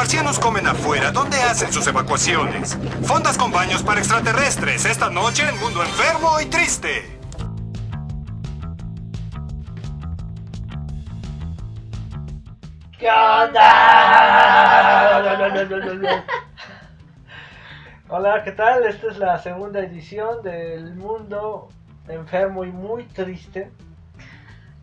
[0.00, 2.78] marcianos comen afuera, ¿dónde hacen sus evacuaciones?
[3.02, 7.20] Fondas con baños para extraterrestres, esta noche en Mundo Enfermo y Triste.
[12.98, 13.60] ¿Qué onda?
[18.08, 18.86] Hola, ¿qué tal?
[18.86, 21.68] Esta es la segunda edición del Mundo
[22.08, 23.70] Enfermo y Muy Triste.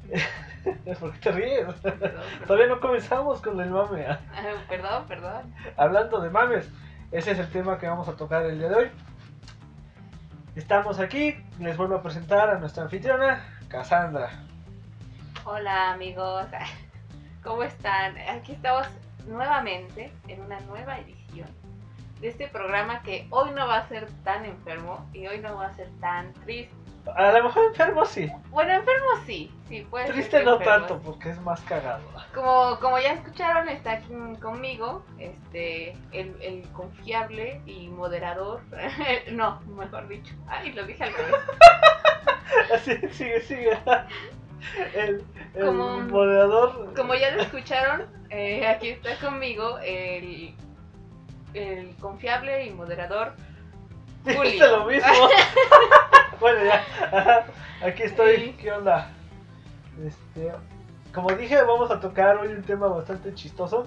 [0.99, 1.67] ¿Por qué te ríes?
[2.45, 4.05] Todavía no comenzamos con el mame.
[4.33, 5.53] Ah, perdón, perdón.
[5.75, 6.69] Hablando de mames,
[7.11, 8.91] ese es el tema que vamos a tocar el día de hoy.
[10.55, 14.29] Estamos aquí, les vuelvo a presentar a nuestra anfitriona, Cassandra.
[15.45, 16.47] Hola amigos,
[17.43, 18.17] ¿cómo están?
[18.17, 18.87] Aquí estamos
[19.27, 21.47] nuevamente en una nueva edición
[22.19, 25.67] de este programa que hoy no va a ser tan enfermo y hoy no va
[25.67, 26.76] a ser tan triste.
[27.15, 28.31] A lo mejor enfermo sí.
[28.49, 30.73] Bueno, enfermo sí, sí, puede ser Triste no enfermo.
[30.87, 32.01] tanto, porque es más cagado.
[32.33, 38.61] Como, como ya escucharon, está aquí conmigo este, el, el confiable y moderador.
[39.31, 40.33] no, mejor dicho.
[40.47, 41.35] Ay, lo dije al revés.
[42.73, 43.77] Así, sigue, sigue.
[44.95, 46.93] El, el Como- moderador.
[46.95, 50.53] Como ya lo escucharon, eh, aquí está conmigo el,
[51.53, 53.33] el confiable y moderador
[54.25, 54.77] Julio.
[54.79, 55.07] lo mismo.
[56.39, 57.45] Bueno, ya.
[57.85, 58.53] Aquí estoy.
[58.53, 59.11] ¿Qué onda?
[60.05, 60.51] Este,
[61.13, 63.85] como dije, vamos a tocar hoy un tema bastante chistoso.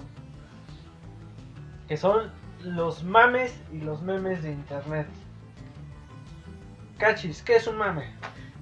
[1.87, 2.31] Que son
[2.63, 5.07] los mames y los memes de internet.
[6.97, 8.13] Cachis, ¿qué es un mame?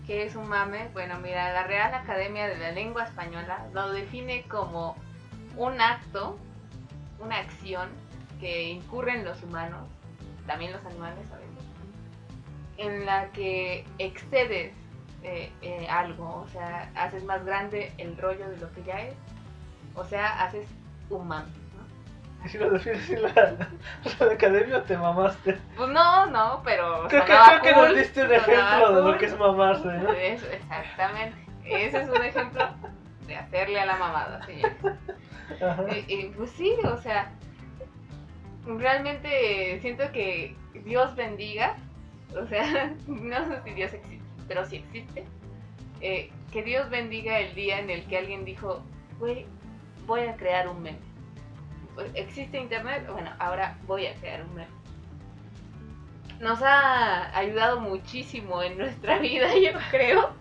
[0.10, 0.90] que es un mame.
[0.92, 4.96] Bueno, mira, la Real Academia de la Lengua Española lo define como
[5.56, 6.36] un acto,
[7.20, 7.90] una acción
[8.40, 9.88] que incurren los humanos,
[10.48, 11.64] también los animales a veces,
[12.80, 14.74] en la que excedes
[15.24, 19.16] eh, eh, algo, o sea, haces más grande el rollo de lo que ya es,
[19.96, 20.68] o sea, haces.
[21.10, 21.44] ¿no?
[22.48, 23.32] Si lo defines en la,
[24.20, 25.58] la academia o te mamaste.
[25.76, 29.04] Pues no, no, pero Creo que, creo que nos cool, diste un ejemplo de lo
[29.04, 29.18] cool.
[29.18, 30.12] que es mamarse, ¿no?
[30.14, 31.38] Eso, exactamente.
[31.66, 32.70] Ese es un ejemplo
[33.28, 34.72] de hacerle a la mamada, señor.
[36.08, 37.32] Y, y, pues sí, o sea,
[38.66, 41.76] realmente siento que Dios bendiga,
[42.36, 45.26] o sea, no sé si Dios existe, pero sí existe.
[46.02, 48.84] eh, que Dios bendiga el día en el que alguien dijo,
[49.20, 49.46] güey,
[50.08, 51.00] voy a crear un meme.
[51.96, 53.08] Pues, ¿Existe internet?
[53.12, 54.70] Bueno, ahora voy a crear un meme.
[56.40, 60.32] Nos ha ayudado muchísimo en nuestra vida, yo creo.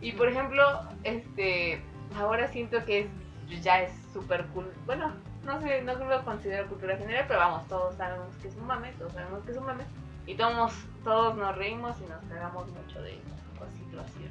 [0.00, 0.64] Y por ejemplo,
[1.04, 1.82] este,
[2.16, 4.72] ahora siento que es, ya es súper cool.
[4.86, 5.12] Bueno,
[5.44, 8.92] no sé, no lo considero cultura general, pero vamos, todos sabemos que es un mame,
[8.98, 9.84] todos sabemos que es un mame.
[10.28, 10.74] Y todos,
[11.04, 14.30] todos nos reímos y nos cagamos mucho de esa situación.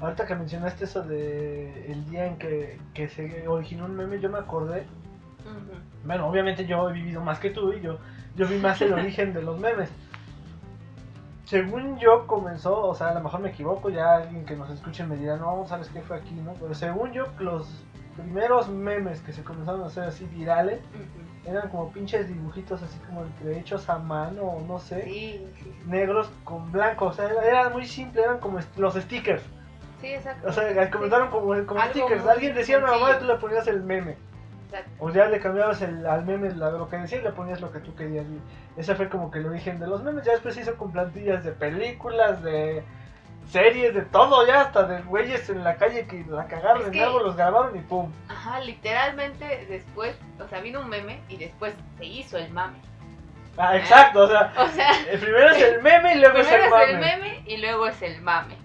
[0.00, 4.30] Ahorita que mencionaste eso de el día en que, que se originó un meme, yo
[4.30, 4.86] me acordé.
[6.06, 7.98] Bueno, obviamente yo he vivido más que tú y yo,
[8.34, 9.90] yo vi más el origen de los memes.
[11.44, 15.04] Según yo comenzó, o sea, a lo mejor me equivoco, ya alguien que nos escuche
[15.04, 16.54] me dirá, no, ¿sabes qué fue aquí, no?
[16.54, 17.68] Pero según yo, los
[18.16, 20.80] primeros memes que se comenzaron a hacer así virales.
[21.44, 25.74] Eran como pinches dibujitos así como entre hechos a mano o no sé, Sí, sí,
[25.86, 29.42] negros con blanco, o sea, era, era muy simple, eran como los stickers.
[30.00, 30.48] Sí, exacto.
[30.48, 32.26] O sea, comenzaron como, stickers.
[32.26, 34.16] Alguien decía una mamá y tú le ponías el meme.
[34.66, 34.90] Exacto.
[35.00, 37.70] O ya le cambiabas el, al meme la- lo que decía y le ponías lo
[37.70, 38.24] que tú querías.
[38.26, 40.24] Y ese fue como que el origen de los memes.
[40.24, 42.82] Ya después se hizo con plantillas de películas, de
[43.48, 46.92] series, de todo, ya hasta de güeyes en la calle que la cagaron Es en
[46.92, 48.10] que- algo, los grabaron y pum.
[48.28, 52.78] Ajá, literalmente después, o sea, vino un meme y después se hizo el mame.
[53.58, 56.64] Ah, exacto, o sea, O sea, el primero es el meme y luego es primero
[56.78, 57.12] el es mame.
[57.14, 58.56] el meme y luego es el mame.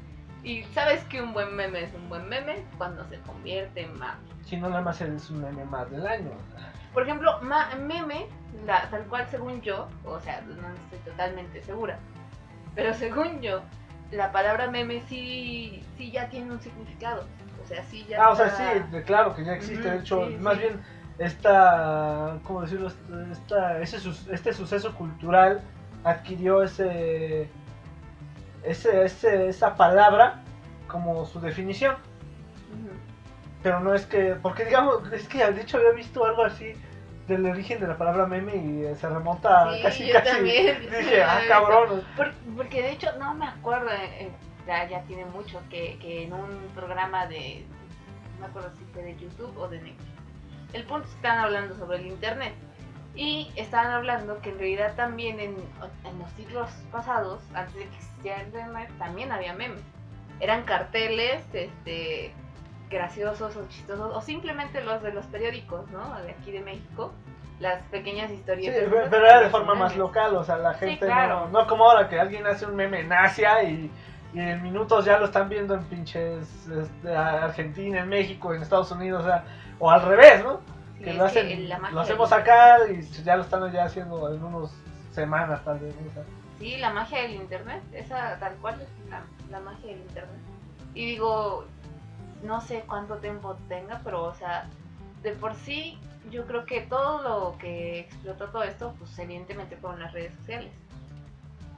[0.43, 4.19] Y sabes que un buen meme es un buen meme cuando se convierte en mame.
[4.45, 6.31] Si no, nada más es un meme más del año.
[6.93, 8.27] Por ejemplo, ma- meme,
[8.65, 11.99] la- tal cual según yo, o sea, no estoy totalmente segura,
[12.73, 13.61] pero según yo,
[14.11, 17.25] la palabra meme sí, sí ya tiene un significado.
[17.63, 19.89] O sea, sí ya Ah, o sea, sí, claro que ya existe.
[19.89, 20.59] De hecho, sí, más sí.
[20.61, 20.81] bien,
[21.19, 22.91] esta, ¿cómo decirlo?
[23.31, 23.97] Esta, ese,
[24.31, 25.61] este suceso cultural
[26.03, 27.49] adquirió ese,
[28.63, 30.43] ese, ese, esa palabra
[30.87, 31.95] como su definición.
[33.63, 36.73] Pero no es que, porque digamos, es que de hecho había visto algo así
[37.27, 40.31] del origen de la palabra meme y eh, se remonta Sí, casi, yo casi.
[40.31, 40.79] también.
[40.97, 42.01] Dije, ah, cabrón.
[42.15, 44.31] Por- porque de hecho, no me acuerdo, eh, eh,
[44.65, 47.65] ya, ya tiene mucho, que, que en un programa de,
[48.35, 50.11] no me acuerdo si fue de YouTube o de Netflix,
[50.73, 52.53] el punto es que estaban hablando sobre el Internet.
[53.15, 55.55] Y estaban hablando que en realidad también en,
[56.05, 59.81] en los siglos pasados, antes de que existiera el Internet, también había memes.
[60.39, 62.31] Eran carteles, este
[62.89, 66.15] graciosos o chistosos, o simplemente los de los periódicos, ¿no?
[66.21, 67.11] De aquí de México,
[67.59, 68.75] las pequeñas Sí, historias.
[68.77, 71.47] pero pero era de forma más local, o sea, la gente claro.
[71.51, 73.91] no, no como ahora que alguien hace un meme en Asia y,
[74.33, 78.91] y en minutos ya lo están viendo en pinches este, Argentina, en México, en Estados
[78.91, 79.43] Unidos, o sea,
[79.79, 80.59] o al revés, ¿no?
[80.97, 84.43] Sí, Que lo hacen, lo hacemos del acá y ya lo están ya haciendo en
[84.43, 84.71] unos
[85.11, 85.93] semanas tal vez,
[86.59, 90.39] Sí, la magia del internet, esa tal cual es la, la magia del internet.
[90.95, 91.65] Y digo,
[92.43, 94.67] no sé cuánto tiempo tenga, pero o sea,
[95.23, 95.97] de por sí
[96.29, 100.71] yo creo que todo lo que explotó todo esto, pues evidentemente fueron las redes sociales.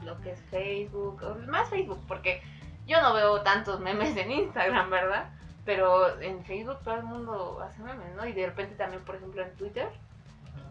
[0.04, 2.42] Lo que es Facebook, más Facebook, porque
[2.88, 5.30] yo no veo tantos memes en Instagram, ¿verdad?
[5.66, 8.26] Pero en Facebook todo el mundo hace memes, ¿no?
[8.26, 9.88] Y de repente también, por ejemplo, en Twitter,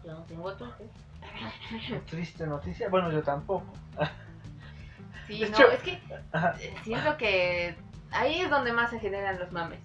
[0.03, 0.89] yo no tengo Twitter.
[2.09, 3.71] triste noticia, bueno, yo tampoco.
[5.27, 6.01] Sí, De no, hecho- es que
[6.83, 7.75] siento que
[8.11, 9.79] ahí es donde más se generan los mames.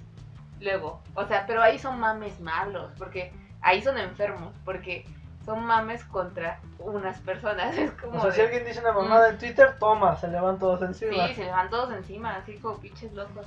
[0.60, 5.04] Luego, o sea, pero ahí son mames malos, porque ahí son enfermos, porque
[5.44, 7.76] son mames contra unas personas.
[7.78, 8.18] Es como.
[8.18, 11.28] O sea, si alguien dice una mamada en Twitter, toma, se le van todos encima.
[11.28, 13.46] Sí, se le van todos encima, así como pinches locos.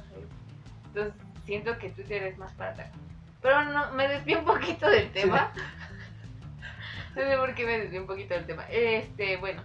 [0.87, 1.13] Entonces,
[1.45, 2.91] siento que Twitter es más para atacar.
[3.41, 5.51] Pero no, me desvío un poquito del tema.
[7.15, 8.63] No sé por qué me desvío un poquito del tema.
[8.69, 9.63] Este, bueno,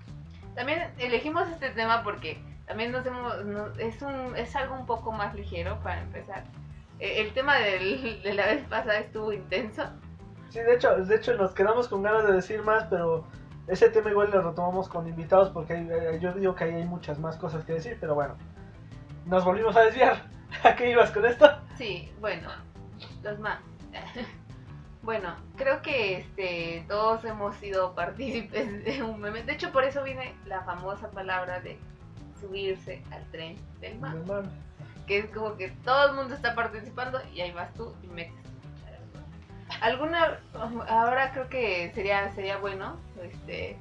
[0.54, 5.12] también elegimos este tema porque también nos hemos, no- es, un, es algo un poco
[5.12, 6.44] más ligero para empezar.
[6.98, 9.84] Eh, El tema del- de la vez pasada estuvo intenso.
[10.50, 13.26] Sí, de hecho, de hecho nos quedamos con ganas de decir más, pero
[13.66, 16.84] ese tema igual lo retomamos con invitados porque hay- eh, yo digo que ahí hay
[16.84, 18.36] muchas más cosas que decir, pero bueno,
[19.26, 20.30] nos volvimos a desviar.
[20.64, 21.48] ¿A qué ibas con esto?
[21.78, 22.48] Sí, bueno,
[23.22, 23.58] los más.
[25.02, 29.42] bueno, creo que este todos hemos sido partícipes de un meme.
[29.42, 31.78] De hecho, por eso viene la famosa palabra de
[32.42, 34.52] subirse al tren del No mames.
[35.06, 38.34] Que es como que todo el mundo está participando y ahí vas tú y metes.
[39.80, 40.38] Alguna
[40.88, 43.76] ahora creo que sería sería bueno este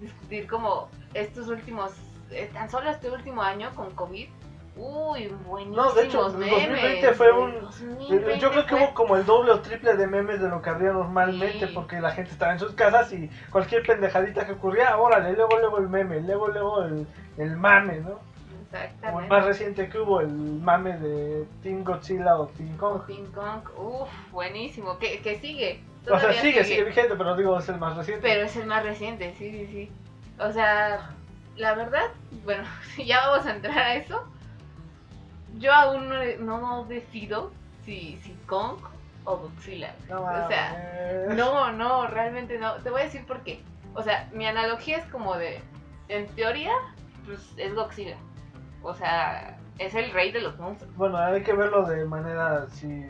[0.00, 1.92] discutir como estos últimos
[2.30, 4.28] eh, tan solo este último año con COVID.
[4.74, 6.50] Uy, buenísimos No, de hecho, el memes.
[6.50, 9.96] 2020 fue un- El 2020 Yo creo que fue- hubo como el doble o triple
[9.96, 11.72] de memes de lo que habría normalmente Sí.
[11.74, 15.78] porque la gente estaba en sus casas y cualquier pendejadita que ocurría, órale, luego luego
[15.78, 18.12] el meme, luego luego el, el mame, ¿no?
[18.12, 19.28] Como el Exactamente.
[19.28, 23.02] más reciente que hubo, el mame de Team Godzilla o King Kong.
[23.06, 24.98] King Kong, uff, buenísimo.
[24.98, 25.82] Que, que sigue.
[26.06, 28.26] O sea, todavía sigue, sigue vigente, pero digo, es el más reciente.
[28.26, 29.92] Pero es el más reciente, sí, sí, sí.
[30.40, 31.10] O sea,
[31.56, 32.06] la verdad,
[32.46, 32.64] bueno,
[33.06, 34.24] ya vamos a entrar a eso.
[35.58, 37.52] Yo aún no, no decido
[37.84, 38.78] si, si Kong
[39.24, 39.94] o Godzilla.
[40.08, 42.74] No, o sea, no, no, realmente no.
[42.76, 43.62] Te voy a decir por qué.
[43.94, 45.60] O sea, mi analogía es como de,
[46.08, 46.72] en teoría,
[47.26, 48.16] pues es Godzilla.
[48.82, 50.94] O sea, es el rey de los monstruos.
[50.96, 53.06] Bueno, hay que verlo de manera así.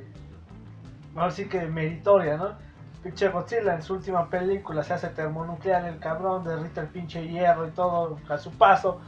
[1.14, 2.54] Ahora sí que meritoria, ¿no?
[3.02, 7.66] Pinche Godzilla en su última película se hace termonuclear el cabrón, derrite el pinche hierro
[7.66, 9.00] y todo a su paso.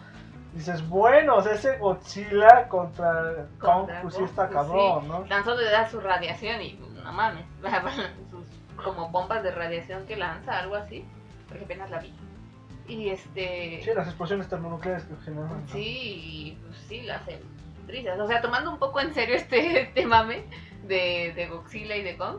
[0.54, 5.20] Dices, bueno, o sea, ese Godzilla contra Kong, pues sí está pues cabrón, ¿no?
[5.22, 7.44] Tan solo le da su radiación y pues, no mames.
[8.30, 8.46] Sus
[8.84, 11.04] como bombas de radiación que lanza, algo así.
[11.48, 12.14] Porque apenas la vi.
[12.86, 13.80] Y este.
[13.82, 15.68] Sí, las explosiones termonucleares que generan.
[15.68, 17.22] Sí, pues sí, las
[17.86, 18.20] trizas.
[18.20, 20.44] O sea, tomando un poco en serio este, este mame
[20.86, 22.38] de, de Godzilla y de Kong,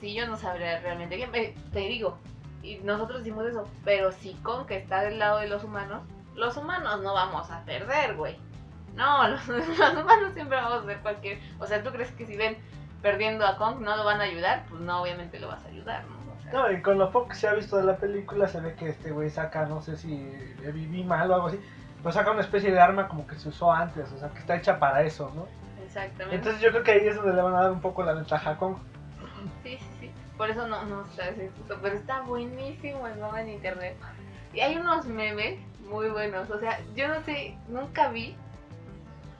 [0.00, 1.30] sí, yo no sabría realmente bien.
[1.72, 2.18] Te digo,
[2.64, 6.02] y nosotros decimos eso, pero si Kong está del lado de los humanos,
[6.34, 8.38] los humanos no vamos a perder, güey.
[8.94, 11.38] No, los, los humanos siempre vamos a hacer cualquier.
[11.58, 12.56] O sea, ¿tú crees que si ven
[13.02, 14.64] perdiendo a Kong no lo van a ayudar?
[14.68, 16.32] Pues no, obviamente lo vas a ayudar, ¿no?
[16.32, 18.60] O sea, No, y con lo poco que se ha visto de la película se
[18.60, 20.16] ve que este güey saca, no sé si
[20.72, 21.60] viví mal o algo así,
[21.98, 24.56] pero saca una especie de arma como que se usó antes, o sea, que está
[24.56, 25.46] hecha para eso, ¿no?
[25.94, 26.36] exactamente.
[26.36, 28.50] Entonces yo creo que ahí es donde le van a dar un poco la ventaja
[28.50, 28.76] a Kong.
[29.62, 30.10] Sí, sí, sí.
[30.36, 31.04] Por eso no, no
[31.38, 31.78] disputo.
[31.80, 33.96] Pero está buenísimo el mame en internet.
[34.52, 35.58] Y hay unos memes
[35.94, 36.50] muy buenos.
[36.50, 38.36] O sea, yo no sé, nunca vi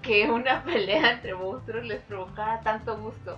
[0.03, 3.37] que una pelea entre monstruos les provocara tanto gusto.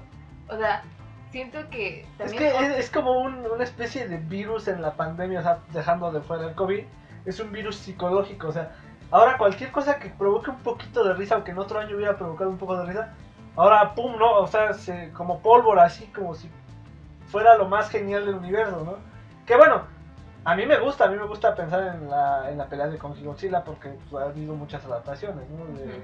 [0.48, 0.82] O sea,
[1.30, 2.38] siento que Es también.
[2.38, 6.10] que es, es como un- una especie de virus en la pandemia, o sea, dejando
[6.12, 6.84] de fuera el COVID,
[7.24, 8.72] es un virus psicológico, o sea,
[9.10, 12.48] ahora cualquier cosa que provoque un poquito de risa, aunque en otro año hubiera provocado
[12.50, 13.12] un poco de risa,
[13.56, 14.36] ahora pum, ¿no?
[14.38, 16.48] O sea, se- como pólvora, así como si
[17.28, 18.96] fuera lo más genial del universo, ¿no?
[19.46, 19.82] Que bueno,
[20.46, 22.98] a mí me gusta, a mí me gusta pensar en la, en la pelea de
[22.98, 25.64] Kong y Godzilla porque pues, ha habido muchas adaptaciones, ¿no?
[25.78, 26.00] De-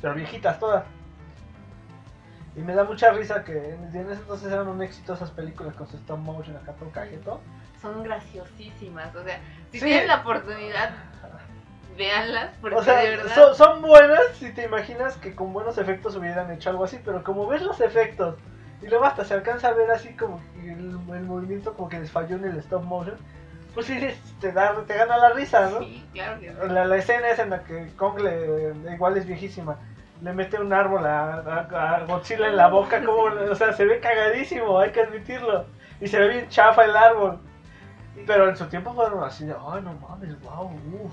[0.00, 0.84] pero viejitas todas.
[2.56, 5.74] Y me da mucha risa que en, en ese entonces eran un éxito esas películas
[5.76, 7.40] con su stop motion acá todo cajeto.
[7.80, 9.14] Son graciosísimas.
[9.14, 9.38] O sea,
[9.70, 9.84] si Sí.
[9.86, 10.90] tienen la oportunidad,
[11.96, 12.50] véanlas.
[12.60, 13.34] Porque O sea, de verdad.
[13.34, 17.22] son, son buenas si te imaginas que con buenos efectos hubieran hecho algo así, pero
[17.22, 18.36] como ves los efectos
[18.82, 22.10] Y luego hasta se alcanza a ver así como el, el movimiento como que les
[22.10, 23.16] falló en el stop motion.
[23.74, 23.98] Pues sí,
[24.40, 25.80] te, da, te gana la risa, ¿no?
[25.80, 26.56] Sí, claro que sí.
[26.68, 29.76] La, la escena es en la que Kong le, igual es viejísima.
[30.22, 33.84] Le mete un árbol a, a- a Godzilla en la boca, como, o sea, se
[33.84, 35.66] ve cagadísimo, hay que admitirlo.
[36.00, 37.40] Y se ve bien chafa el árbol.
[38.26, 40.66] Pero en su tiempo fueron así de, ay, no mames, wow,
[41.02, 41.12] uff.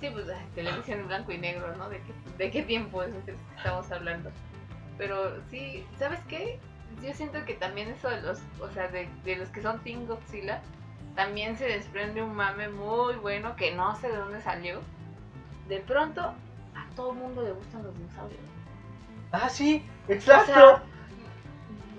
[0.00, 1.88] Sí, pues televisión en blanco y negro, ¿no?
[1.88, 4.30] ¿De qué, de qué tiempo es que estamos hablando?
[4.98, 6.58] Pero sí, ¿sabes qué?
[7.02, 10.06] Yo siento que también eso de los, o sea, de, de los que son Team
[10.06, 10.60] Godzilla,
[11.16, 14.80] también se desprende un mame muy bueno que no sé de dónde salió.
[15.68, 18.40] De pronto, a todo el mundo le gustan los dinosaurios.
[19.32, 20.82] Ah, sí, O exacto.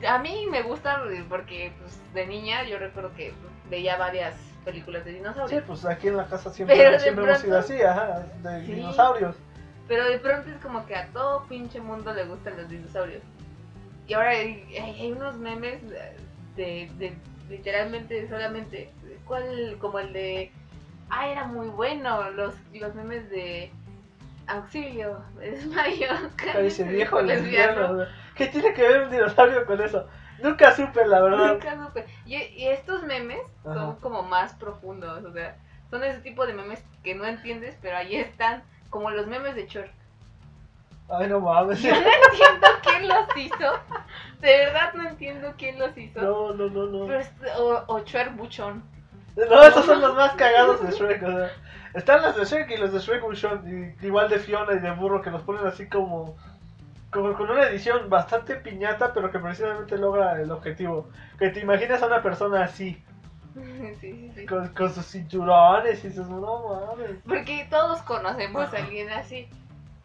[0.02, 3.34] sea, a mí me gusta porque pues, de niña yo recuerdo que
[3.70, 5.64] veía varias películas de sí, dinosaurios.
[5.66, 8.74] pues aquí en la casa siempre, Pero siempre hemos sido así, ajá, de Sí.
[8.74, 9.36] dinosaurios.
[9.88, 13.22] Pero de pronto es como que a todo pinche mundo le gustan los dinosaurios.
[14.08, 15.82] Y ahora hay, unos memes
[16.56, 17.14] de, de
[17.50, 18.92] literalmente solamente,
[19.26, 19.78] ¿cuál?
[19.80, 20.52] Como el de,
[21.10, 23.72] ah, era muy bueno, los, los memes de
[24.48, 26.08] auxilio, me desmayo,
[26.58, 28.06] Ese viejo lesbiano.
[28.36, 30.08] ¿Qué tiene que ver un dinosaurio con eso?
[30.42, 31.54] Nunca supe, la verdad.
[31.54, 32.06] Nunca supe.
[32.26, 35.58] Y, y estos memes son como más profundos, o sea,
[35.90, 39.68] son ese tipo de memes que no entiendes, pero ahí están, como los memes de
[39.68, 39.90] Chor.
[41.10, 41.82] Ay, no mames.
[41.82, 43.74] Yo no entiendo quién los hizo.
[44.40, 46.22] De verdad no entiendo quién los hizo.
[46.22, 47.06] No, no, no, no.
[47.08, 48.84] Pero es- o, o Chuer Buchón.
[49.36, 51.50] No, esos son los más cagados de Shrek, o sea.
[51.94, 54.92] Están los de Shrek y los de Shrek Bushon, y igual de Fiona y de
[54.92, 56.36] Burro, que los ponen así como,
[57.12, 61.10] como con una edición bastante piñata, pero que precisamente logra el objetivo.
[61.40, 63.04] Que te imaginas a una persona así,
[63.56, 64.46] Sí, sí, sí.
[64.48, 66.28] con, con sus cinturones y sus...
[66.28, 67.12] No mames.
[67.28, 69.48] Porque todos conocemos a alguien así.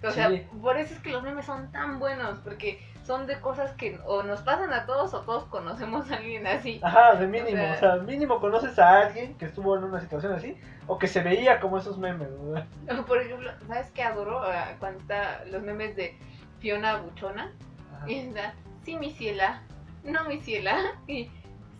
[0.03, 0.47] O sea, Sí.
[0.63, 4.23] por eso es que los memes son tan buenos, porque son de cosas que o
[4.23, 6.79] nos pasan a todos o todos conocemos a alguien así.
[6.85, 10.01] Ajá, de mínimo, O o sea- sea, mínimo conoces a alguien que estuvo en una
[10.01, 12.67] situación así, o que se veía como esos memes, ¿verdad?
[13.01, 14.43] O, Por ejemplo, ¿sabes qué adoro?
[14.79, 16.17] Cuando está los memes de
[16.61, 17.53] Fiona Buchona.
[17.97, 18.09] Ajá.
[18.11, 19.63] Y está, sí, mi ciela,
[20.05, 20.77] no mi ciela.
[21.09, 21.31] Y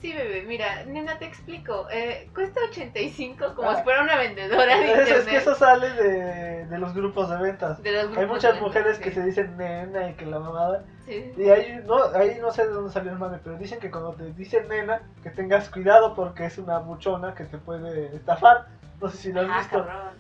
[0.01, 1.87] sí, bebé, mira, nena, te explico.
[1.91, 3.77] eh, cuesta 85 como Ah.
[3.77, 5.19] si fuera una vendedora de Eso, internet.
[5.19, 7.83] es que eso sale de, de los grupos de ventas.
[7.83, 9.17] de Hay muchas de mujeres ventas, que sí.
[9.17, 10.85] se dicen nena y que la mamada.
[11.07, 13.91] Sí, Y ahí no, ahí no sé de dónde salió el mame, pero dicen que
[13.91, 18.67] cuando te dicen nena, que tengas cuidado porque es una buchona que te puede estafar.
[19.01, 19.79] No sé si lo has Ah, visto.
[19.79, 20.19] cabrón.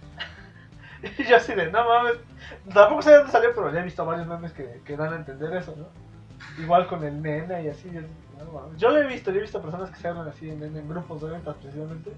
[1.18, 2.14] Y yo así de, no mames.
[2.72, 5.16] Tampoco sé de dónde salió, pero ya he visto varios memes que, que dan a
[5.16, 5.86] entender eso, ¿no?
[6.62, 7.90] Igual con el nena y así.
[7.92, 8.00] yo-
[8.44, 8.76] no.
[8.76, 11.22] Yo lo he visto, yo he visto personas que se hablan así en, en grupos
[11.22, 12.12] de ventas precisamente.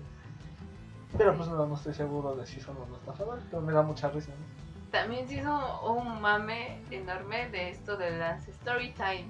[1.17, 4.09] Pero pues no, no estoy seguro de si son los estafadores, pero me da mucha
[4.09, 4.91] risa, ¿no?
[4.91, 9.29] También se hizo un mame enorme de esto de las story time.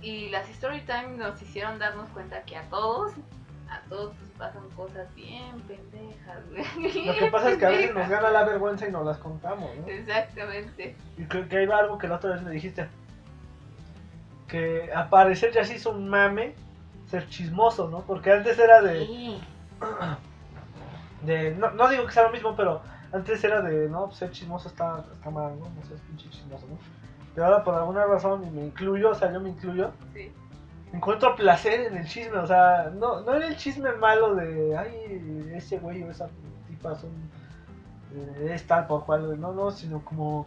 [0.00, 3.12] Y las story time nos hicieron darnos cuenta que a todos,
[3.70, 7.06] a todos nos pasan cosas bien pendejas, güey.
[7.06, 9.70] Lo que pasa es que a veces nos gana la vergüenza y no las contamos,
[9.76, 9.86] ¿no?
[9.86, 10.96] Exactamente.
[11.18, 12.88] Y creo que hay algo que la otra vez me dijiste.
[14.48, 16.54] Que al parecer ya se hizo un mame
[17.10, 18.00] ser chismoso, ¿no?
[18.00, 19.06] Porque antes era de.
[19.06, 19.40] Sí.
[21.22, 22.80] de no, no digo que sea lo mismo, pero
[23.12, 23.88] antes era de.
[23.88, 25.68] No, ser chismoso está, está mal, ¿no?
[25.68, 26.78] No seas pinche chismoso, ¿no?
[27.34, 30.32] Pero ahora por alguna razón, y me incluyo, o sea, yo me incluyo, Sí.
[30.92, 34.76] encuentro placer en el chisme, o sea, no, no en el chisme malo de.
[34.76, 36.28] Ay, ese güey o esa
[36.68, 37.10] tipa son.
[38.14, 40.46] eh, es tal por cual, no, no, sino como.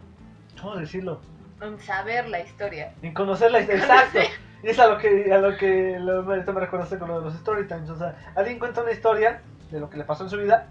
[0.60, 1.20] ¿Cómo decirlo?
[1.60, 2.92] En saber la historia.
[3.02, 3.82] En conocer la historia.
[3.82, 4.18] Exacto.
[4.62, 7.24] Y es a lo que, a lo que lo, esto me recordaste con lo de
[7.26, 7.88] los story times.
[7.90, 9.40] O sea, alguien cuenta una historia
[9.70, 10.66] de lo que le pasó en su vida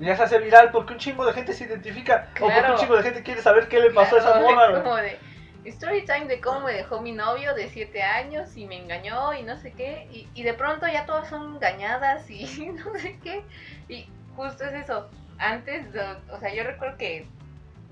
[0.00, 2.76] y ya se hace viral porque un chingo de gente se identifica o porque un
[2.76, 4.82] chingo de gente quiere saber qué le pasó a esa morra.
[4.82, 5.18] como de
[5.64, 9.42] story time de cómo me dejó mi novio de 7 años y me engañó y
[9.42, 10.08] no sé qué.
[10.12, 12.44] Y, y de pronto ya todas son engañadas y
[12.84, 13.44] no sé qué.
[13.88, 15.08] Y justo es eso.
[15.38, 15.86] Antes,
[16.30, 17.26] o sea, yo recuerdo que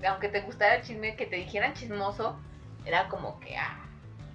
[0.05, 2.37] aunque te gustara el chisme, que te dijeran chismoso,
[2.85, 3.77] era como que, ah,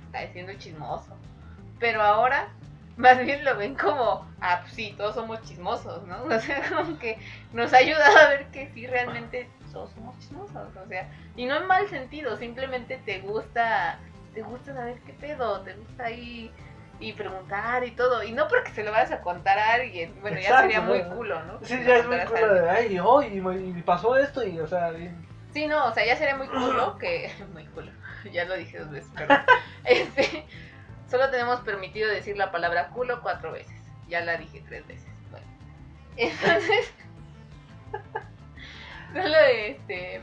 [0.07, 1.17] está diciendo chismoso.
[1.79, 2.49] Pero ahora,
[2.97, 6.25] más bien lo ven como, ah, pues sí, todos somos chismosos, ¿no?
[6.35, 7.19] O sea, como que
[7.53, 11.57] nos ha ayudado a ver que sí, realmente todos somos chismosos, o sea, y no
[11.57, 13.99] en mal sentido, simplemente te gusta,
[14.35, 16.53] te gusta saber qué pedo, te gusta ahí
[17.01, 20.39] y preguntar y todo, y no porque se lo vayas a contar a alguien, bueno,
[20.39, 21.59] ya sería muy culo, ¿no?
[21.63, 25.11] Sí, ya es muy culo de, ay, oh, y pasó esto y, o sea, y-
[25.53, 27.31] Sí, no, o sea, ya sería muy culo que.
[27.53, 27.93] Muy culo.
[28.33, 29.39] Ya lo dije dos veces, perdón.
[29.85, 30.47] Este,
[31.11, 33.75] solo tenemos permitido decir la palabra culo cuatro veces.
[34.09, 35.11] Ya la dije tres veces.
[35.31, 35.47] Bueno.
[36.17, 36.93] Entonces.
[39.13, 40.23] Solo este.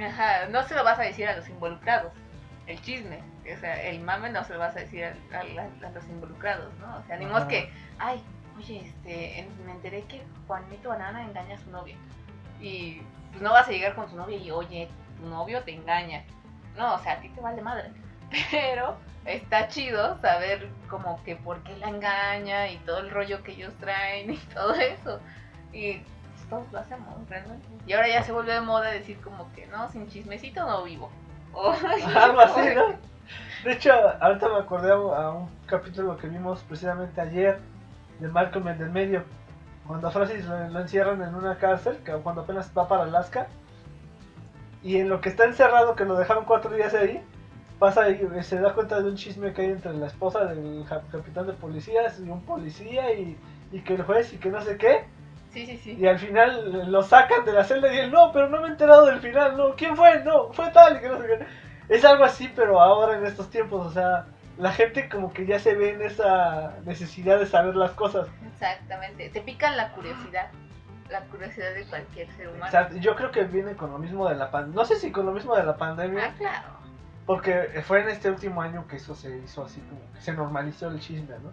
[0.00, 2.12] Ajá, no se lo vas a decir a los involucrados.
[2.66, 3.20] el chisme.
[3.56, 6.04] O sea, el mame no se lo vas a decir a, a la- a los
[6.08, 6.96] involucrados, ¿no?
[6.98, 7.46] O sea, ni Ajá.
[7.46, 8.20] que, ay,
[8.58, 11.96] oye, este, me enteré que Juanito Banana engaña a su novia.
[12.60, 13.02] Y
[13.36, 14.88] pues no vas a llegar con su novia y, oye,
[15.20, 16.24] tu novio te engaña.
[16.76, 17.90] No, o sea, a ti te vale madre.
[18.50, 23.52] Pero está chido saber como que por qué la engaña y todo el rollo que
[23.52, 25.20] ellos traen y todo eso.
[25.72, 27.66] Y pues, todos lo hacemos realmente.
[27.86, 31.10] Y ahora ya se vuelve de moda decir como que no, sin chismecito no vivo.
[31.58, 32.84] O- Algo así, ¿no?
[33.64, 34.96] De hecho, ahorita me acordé a
[35.30, 37.58] un capítulo que vimos precisamente ayer
[38.20, 39.24] de Malcolm el del medio.
[39.86, 43.46] Cuando a Francis lo, lo encierran en una cárcel, que cuando apenas va para Alaska.
[44.82, 47.22] Y en lo que está encerrado, que lo dejaron cuatro días ahí,
[47.78, 51.46] pasa y se da cuenta de un chisme que hay entre la esposa del capitán
[51.46, 53.36] de policías y un policía y,
[53.72, 55.04] y que el juez y que no sé qué.
[55.52, 55.96] Sí, sí, sí.
[55.98, 58.70] Y al final lo sacan de la celda y él, no, pero no me he
[58.70, 60.22] enterado del final, no, ¿quién fue?
[60.22, 61.46] No, fue tal y que no sé qué.
[61.88, 64.26] Es algo así, pero ahora en estos tiempos, o sea,
[64.58, 68.28] la gente como que ya se ve en esa necesidad de saber las cosas.
[68.52, 69.28] Exactamente.
[69.30, 70.48] Te pican la curiosidad.
[71.10, 72.64] La curiosidad de cualquier ser humano.
[72.66, 75.12] O sea, yo creo que viene con lo mismo de la pandemia, no sé si
[75.12, 76.66] con lo mismo de la Ah, pandemia, claro.
[77.26, 80.88] porque fue en este último año que eso se hizo así, como que se normalizó
[80.88, 81.52] el chisme, ¿no?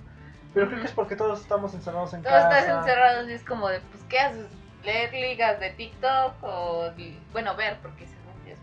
[0.56, 2.60] Pero creo que es porque todos estamos encerrados en Todos casa.
[2.60, 4.46] estás encerrados y es como de, pues, ¿qué haces?
[4.84, 6.34] ¿Leer ligas de TikTok?
[6.42, 6.90] O,
[7.32, 8.58] bueno, ver, porque según ver.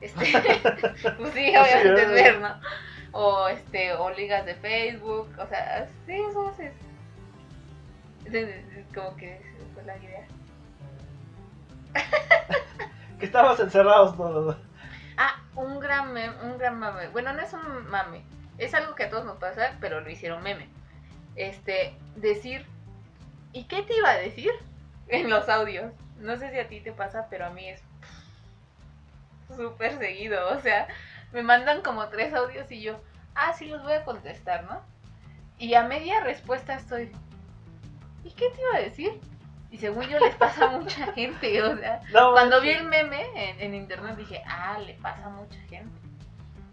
[0.00, 0.18] Este,
[1.18, 2.48] pues sí, obviamente es ver, ¿no?
[3.12, 6.72] O, este, o ligas de Facebook, o sea, sí, eso haces.
[8.24, 9.40] Es- es- es Como que
[9.74, 10.26] fue la idea.
[13.18, 14.56] Que estábamos encerrados todos.
[15.16, 17.08] Ah, un gran meme, un gran mame.
[17.08, 18.24] Bueno, no es un mame,
[18.58, 20.68] es algo que a todos nos pasa, pero lo hicieron meme.
[21.36, 22.66] Este, decir,
[23.52, 24.50] ¿y qué te iba a decir?
[25.08, 25.92] En los audios.
[26.18, 27.82] No sé si a ti te pasa, pero a mí es
[29.54, 30.48] súper seguido.
[30.56, 30.88] O sea,
[31.32, 33.00] me mandan como tres audios y yo,
[33.34, 34.80] ah, sí, los voy a contestar, ¿no?
[35.58, 37.12] Y a media respuesta estoy,
[38.24, 39.20] ¿y qué te iba a decir?
[39.70, 43.26] Y según yo les pasa a mucha gente, o sea, No, cuando vi el meme
[43.34, 45.90] en, en internet dije, ah, le pasa a mucha gente.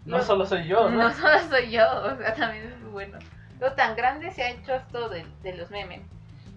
[0.04, 1.04] No solo soy yo, ¿no?
[1.04, 3.18] No solo soy yo, o sea, también es muy bueno.
[3.60, 6.00] Lo tan grande se ha hecho esto de, de los memes,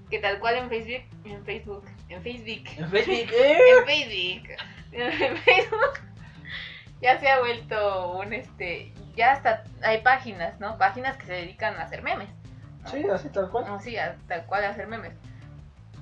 [0.09, 3.59] que tal cual en Facebook, en Facebook, en Facebook, En Facebook, ¿eh?
[3.77, 4.49] en Facebook,
[4.91, 5.99] en Facebook,
[7.03, 10.77] ya se ha vuelto un este, ya hasta hay páginas, ¿no?
[10.77, 12.29] Páginas que se dedican a hacer memes.
[12.83, 12.89] ¿no?
[12.89, 13.65] Sí, así tal cual.
[13.67, 15.13] No, sí, a- tal cual a hacer memes.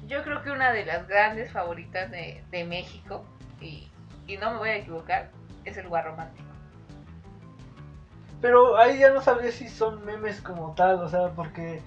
[0.07, 3.25] Yo creo que una de las grandes favoritas de, de México,
[3.59, 3.89] y,
[4.27, 5.29] y no me voy a equivocar,
[5.65, 6.47] es el lugar romántico.
[8.41, 11.81] Pero ahí ya no sabría si son memes como tal, o sea, porque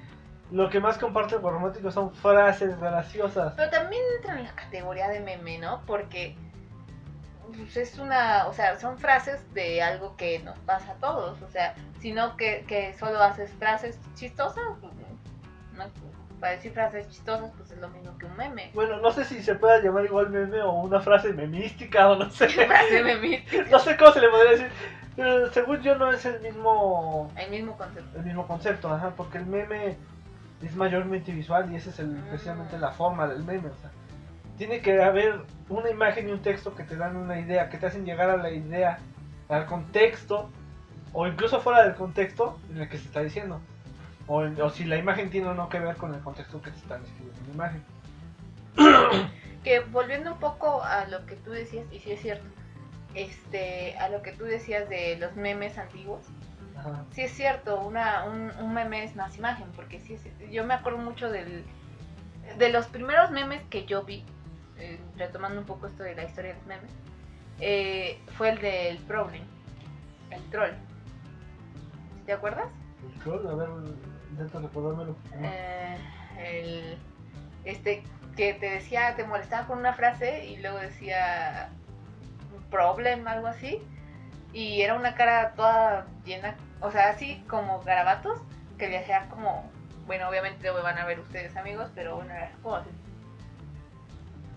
[0.52, 3.54] lo que más comparte el romántico son frases graciosas.
[3.56, 5.82] Pero también entra en la categoría de meme, ¿no?
[5.86, 6.36] Porque
[7.56, 11.48] pues, es una, o sea, son frases de algo que nos pasa a todos, o
[11.50, 14.92] sea, sino que, que solo haces frases chistosas, pues,
[15.76, 15.84] no,
[16.40, 18.70] para decir frases chistosas, pues es lo mismo que un meme.
[18.74, 22.28] Bueno, no sé si se pueda llamar igual meme o una frase memística o no
[22.30, 22.48] sé.
[22.66, 24.68] Frase memística, No sé cómo se le podría decir.
[25.16, 28.18] Pero según yo no es el mismo el mismo concepto.
[28.18, 29.96] el mismo concepto, ajá, porque el meme
[30.60, 32.28] es mayormente visual y esa es el, Mm.
[32.28, 33.90] precisamente la forma del meme, o sea,
[34.58, 37.86] tiene que haber una imagen y un texto que te dan una idea, que te
[37.86, 38.98] hacen llegar a la idea,
[39.48, 40.48] al contexto,
[41.12, 43.60] o incluso fuera del contexto en el que se está diciendo,
[44.26, 46.70] o, en- o si la imagen tiene o no que ver con el contexto que
[46.70, 47.84] te están escribiendo en la imagen.
[49.64, 52.44] que volviendo un poco a lo que tú decías, y sí es cierto,
[53.14, 56.20] este, a lo que tú decías de los memes antiguos,
[56.76, 57.04] Ajá.
[57.12, 60.74] sí es cierto, una, un, un meme es más imagen, porque sí es- yo me
[60.74, 61.64] acuerdo mucho del,
[62.58, 64.24] de los primeros memes que yo vi,
[64.78, 66.90] eh, retomando un poco esto de la historia de los memes,
[67.60, 69.42] eh, fue el del problem,
[70.30, 70.72] el troll.
[72.26, 72.68] ¿Te acuerdas?
[73.02, 73.68] El troll, a ver,
[74.30, 75.16] intento recordármelo.
[75.42, 75.96] Eh,
[76.38, 76.98] el,
[77.64, 78.02] este
[78.36, 81.70] que te decía, te molestaba con una frase y luego decía
[82.70, 83.80] problem, algo así,
[84.52, 88.40] y era una cara toda llena, o sea, así como garabatos,
[88.78, 89.70] que le hacía como,
[90.06, 92.90] bueno, obviamente lo van a ver ustedes amigos, pero bueno, era como así.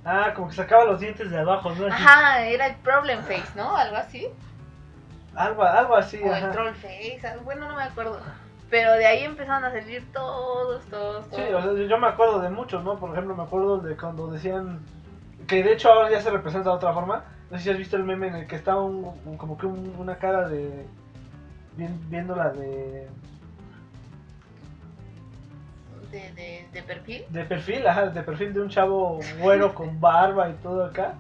[0.10, 1.88] Ah, como que sacaba los dientes de abajo, ¿no?
[1.88, 3.76] Ajá, era el problem face, ¿no?
[3.76, 4.26] Algo así.
[5.36, 6.46] Algo, algo así, o ajá.
[6.48, 8.18] el troll face, bueno, no me acuerdo.
[8.70, 11.36] Pero de ahí empezaron a salir todos, todos, todos.
[11.46, 12.98] Sí, o sea, yo- me acuerdo de muchos, ¿no?
[12.98, 14.80] Por ejemplo, me acuerdo de cuando decían
[15.46, 17.24] que de hecho ahora ya se representa de otra forma.
[17.52, 19.66] No sé si has visto el meme en el que está un, un- como que
[19.66, 20.86] un- una cara de
[21.76, 23.08] viéndola de
[26.12, 27.24] de, de, de perfil.
[27.30, 31.16] de perfil, ajá, de perfil de un chavo güero con barba y todo acá.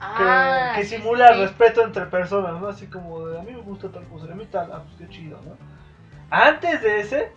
[0.00, 1.40] Ah, que sí, simula sí.
[1.40, 2.68] respeto entre personas, ¿no?
[2.68, 5.14] Así como de a mí me gusta tal cosa, a mí tal, ah, pues qué
[5.14, 5.56] chido, ¿no?
[6.30, 7.32] Antes de ese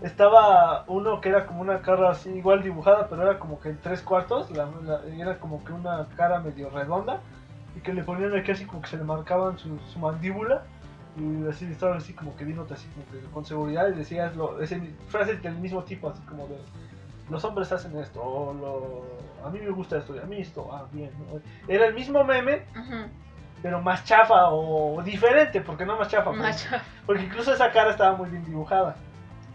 [0.00, 3.78] estaba uno que era como una cara así igual dibujada, pero era como que en
[3.80, 7.20] tres cuartos, la, la- era como que una cara medio redonda
[7.76, 10.62] y que le ponían aquí así como que se le marcaban su, su mandíbula
[11.16, 14.60] y así estaba así como que viéndote así como que con seguridad y decías lo,
[14.60, 16.58] ese, frases del mismo tipo, así como de
[17.30, 20.68] los hombres hacen esto, o lo, a mí me gusta esto y a mí esto,
[20.72, 21.40] ah, bien, ¿no?
[21.72, 22.64] Era el mismo meme,
[23.62, 26.68] pero más chafa o diferente, porque no más chafa, pues, Macho.
[27.06, 28.96] porque incluso esa cara estaba muy bien dibujada.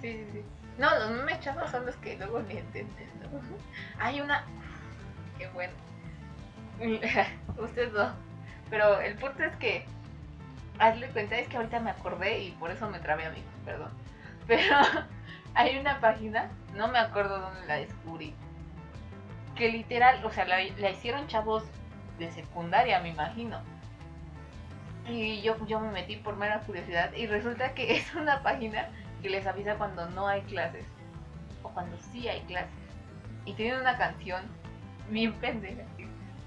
[0.02, 0.43] Sí, sí, sí.
[0.80, 3.39] No, los memes chafas son los que luego ni entiendes, ¿no?
[4.04, 4.43] Hay una...
[5.38, 5.74] Qué bueno.
[7.58, 8.12] Usted no.
[8.69, 9.86] Pero el punto es que...
[10.80, 13.92] Hazle cuenta, es que ahorita me acordé y por eso me trabé, amigo, perdón.
[14.48, 14.78] Pero
[15.54, 18.34] hay una página, no me acuerdo dónde la descubrí,
[19.56, 21.63] que literal, o sea, la, la hicieron chavos
[22.18, 23.62] de secundaria, me imagino.
[25.08, 28.89] Y yo, yo me metí por mera curiosidad y resulta que es una página
[29.22, 30.86] que les avisa cuando no hay clases
[31.63, 32.70] o cuando sí hay clases.
[33.46, 34.44] Y tienen una canción
[35.10, 35.84] bien pendeja.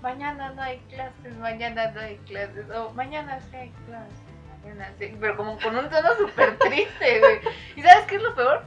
[0.03, 4.21] Mañana no hay clases, mañana no hay clases, o mañana sí hay clases,
[4.63, 5.17] mañana sí.
[5.21, 7.41] Pero como con un tono súper triste, güey.
[7.77, 8.65] ¿Y sabes qué es lo peor?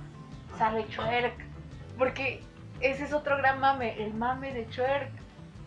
[0.58, 1.36] Sale Chuerk.
[1.98, 2.41] Porque
[2.80, 5.12] ese es otro gran mame, el mame de Chuerk.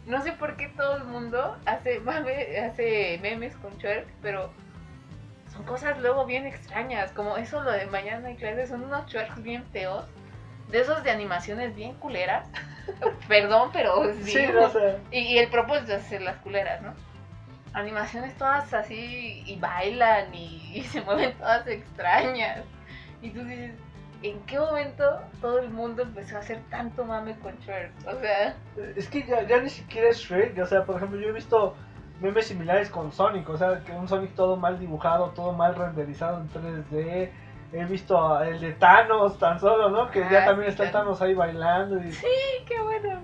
[0.07, 4.51] No sé por qué todo el mundo hace mame, hace memes con Chuerk, pero
[5.53, 9.43] son cosas luego bien extrañas, como eso lo de mañana hay clases, son unos chuerks
[9.43, 10.05] bien feos,
[10.71, 12.49] de esos de animaciones bien culeras.
[13.29, 14.33] Perdón, pero sí.
[14.33, 14.99] Sí, no sé.
[15.11, 16.95] y, y el propósito es hacer las culeras, ¿no?
[17.75, 22.65] Animaciones todas así y bailan y, y se mueven todas extrañas.
[23.21, 23.75] Y tú dices,
[24.23, 25.05] ¿en qué momento
[25.41, 27.93] todo el mundo empezó a hacer tanto mame con Shrek?
[28.07, 28.57] O sea,
[28.97, 31.77] Es que ya, ya ni siquiera es Shrek, o sea, por ejemplo, yo he visto
[32.21, 36.41] memes similares con Sonic, o sea, que un Sonic todo mal dibujado, todo mal renderizado
[36.41, 37.31] en 3D.
[37.73, 40.11] He visto el de Thanos tan solo, ¿no?
[40.11, 40.99] Que ya Ah, también sí, está claro.
[41.07, 42.03] Thanos ahí bailando.
[42.03, 42.13] Y...
[42.13, 42.27] sí,
[42.67, 43.21] qué bueno.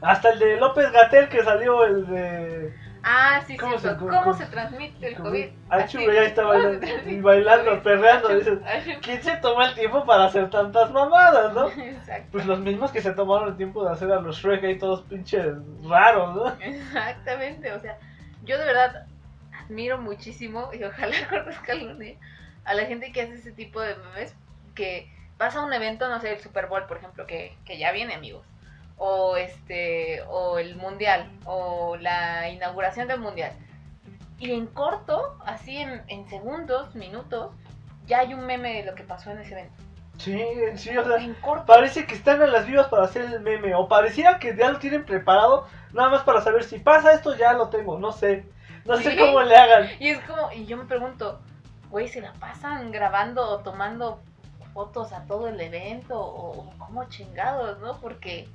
[0.00, 2.74] Hasta el de López Gatel que salió, el de...
[3.02, 5.46] Ah, sí, ¿Cómo se- ¿Cómo, cómo- se transmite el cómo- COVID?
[5.70, 8.58] Ah, chulo, ya está ¿cómo se bailando, bailando, perreando, dices.
[9.02, 11.68] ¿Quién se toma el tiempo para hacer tantas mamadas, no?
[11.82, 12.28] Exacto.
[12.32, 15.02] Pues los mismos que se tomaron el tiempo de hacer a los Shrek ahí todos
[15.02, 15.46] pinches
[15.88, 16.48] raros, ¿no?
[16.60, 17.98] Exactamente, o sea,
[18.44, 19.06] yo de verdad
[19.64, 22.16] admiro muchísimo y ojalá conozca algún día
[22.68, 24.34] a la gente que hace ese tipo de memes
[24.74, 28.14] que pasa un evento, no sé, el Super Bowl, por ejemplo, que, que ya viene,
[28.14, 28.44] amigos,
[28.96, 33.52] o este, o el Mundial, o la inauguración del Mundial.
[34.38, 37.52] Y en corto, así en, en segundos, minutos,
[38.06, 39.74] ya hay un meme de lo que pasó en ese evento.
[40.18, 40.42] Sí,
[40.76, 41.64] sí, o sea, En corto.
[41.66, 44.78] parece que están en las vivas para hacer el meme, o pareciera que ya lo
[44.78, 48.44] tienen preparado, nada más para saber si pasa esto, ya lo tengo, no sé,
[48.84, 49.88] no sé cómo le hagan.
[50.00, 51.40] Y es como, y yo me pregunto,
[51.90, 54.20] güey, ¿se la pasan grabando o tomando
[54.72, 56.18] fotos a todo el evento?
[56.20, 57.96] ¿O o cómo chingados, no?
[58.00, 58.48] Porque,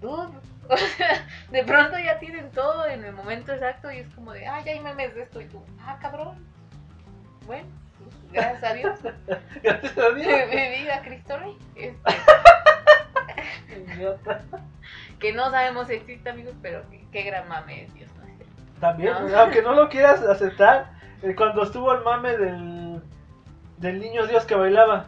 [0.00, 0.32] dude,
[0.68, 4.46] o sea, de pronto ya tienen todo en el momento exacto y es como de,
[4.46, 6.34] ah, ya hay memes de esto y tú, ah, cabrón.
[7.46, 7.66] Bueno,
[7.98, 8.98] pues, gracias a Dios.
[9.62, 10.26] Gracias a Dios.
[10.50, 11.56] Mi vida, Cristo Rey.
[11.74, 12.12] Este,
[15.18, 18.20] que no sabemos si existe, amigos, pero qué, qué gran mame es Dios, ¿no?
[18.80, 19.38] También, No.
[19.38, 20.90] aunque no lo quieras aceptar,
[21.36, 23.02] cuando estuvo el mame del,
[23.78, 25.06] del niño Dios que bailaba,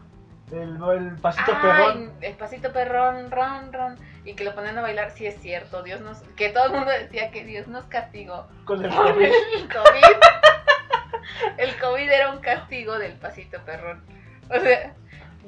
[0.51, 2.13] el, el pasito perrón.
[2.21, 3.97] El pasito perrón, ron, ron.
[4.25, 5.83] Y que lo ponen a bailar, sí es cierto.
[5.83, 6.19] Dios nos.
[6.37, 9.23] Que todo el mundo decía que Dios nos castigó Con el COVID.
[9.25, 10.17] el COVID.
[11.57, 14.03] El COVID era un castigo del pasito perrón.
[14.51, 14.93] O sea,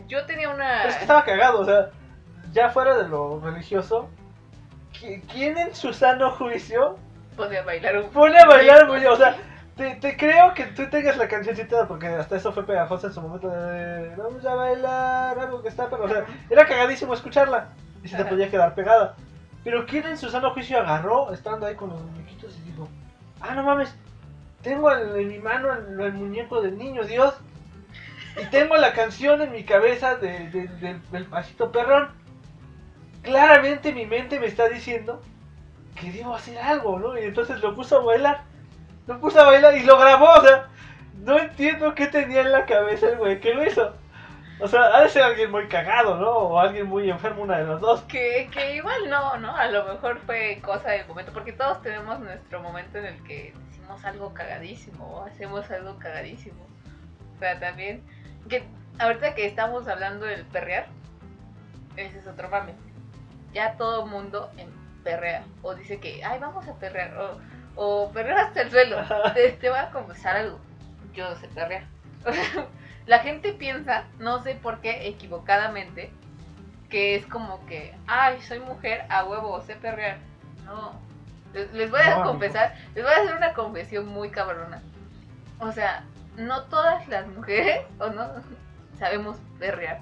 [0.07, 0.79] yo tenía una.
[0.79, 1.91] Pero es que estaba cagado, o sea,
[2.53, 4.09] ya fuera de lo religioso,
[4.93, 6.97] ¿qui- ¿quién en su sano juicio
[7.37, 8.11] Pone a bailar un.
[8.11, 9.37] pone a bailar muy, o sea,
[9.77, 13.21] te, te creo que tú tengas la cancioncita porque hasta eso fue pegajosa en su
[13.21, 17.69] momento de vamos a bailar, algo que está, pero o sea, era cagadísimo escucharla
[18.03, 19.15] y se te podía quedar pegada.
[19.65, 22.89] Pero quién en su sano juicio agarró, estando ahí con los muñequitos y dijo,
[23.41, 23.95] ah, no mames,
[24.63, 27.35] tengo en, en mi mano el, el muñeco del niño Dios
[28.41, 32.11] y tengo la canción en mi cabeza de- de- del- del pasito perrón.
[33.23, 35.23] Claramente mi mente me está diciendo
[35.99, 37.19] que debo hacer algo, ¿no?
[37.19, 38.43] Y entonces lo puso a bailar.
[39.07, 40.69] Lo puso a bailar y lo grabó, o sea,
[41.25, 43.95] no entiendo qué tenía en la cabeza el güey que lo hizo.
[44.61, 46.31] O sea, ha de ser alguien muy cagado, ¿no?
[46.31, 48.03] O alguien muy enfermo, una de las dos.
[48.03, 49.55] Que, que igual no, ¿no?
[49.55, 51.33] A lo mejor fue cosa del momento.
[51.33, 56.65] Porque todos tenemos nuestro momento en el que decimos algo cagadísimo o hacemos algo cagadísimo.
[57.35, 58.03] O sea, también.
[58.49, 58.65] Que
[58.99, 60.87] ahorita que estamos hablando del perrear,
[61.97, 62.75] ese es otro mame.
[63.53, 64.71] Ya todo mundo, en
[65.03, 65.45] perrea.
[65.63, 67.17] O dice que, ay, vamos a perrear.
[67.19, 67.41] O,
[67.77, 68.97] o perrear hasta el suelo.
[69.35, 70.59] Te, te voy a confesar algo.
[71.15, 71.85] Yo no sé perrear.
[73.07, 76.11] La gente piensa, no sé por qué, equivocadamente,
[76.89, 80.19] que es como que, ay, soy mujer, a huevo, sé perrear.
[80.65, 80.93] No.
[81.53, 82.31] Les, les voy a No, amigo.
[82.31, 84.81] confesar, les voy a hacer una confesión muy cabrona.
[85.61, 86.05] O sea,
[86.37, 88.27] no todas las mujeres, o no,
[88.99, 90.01] sabemos perrear.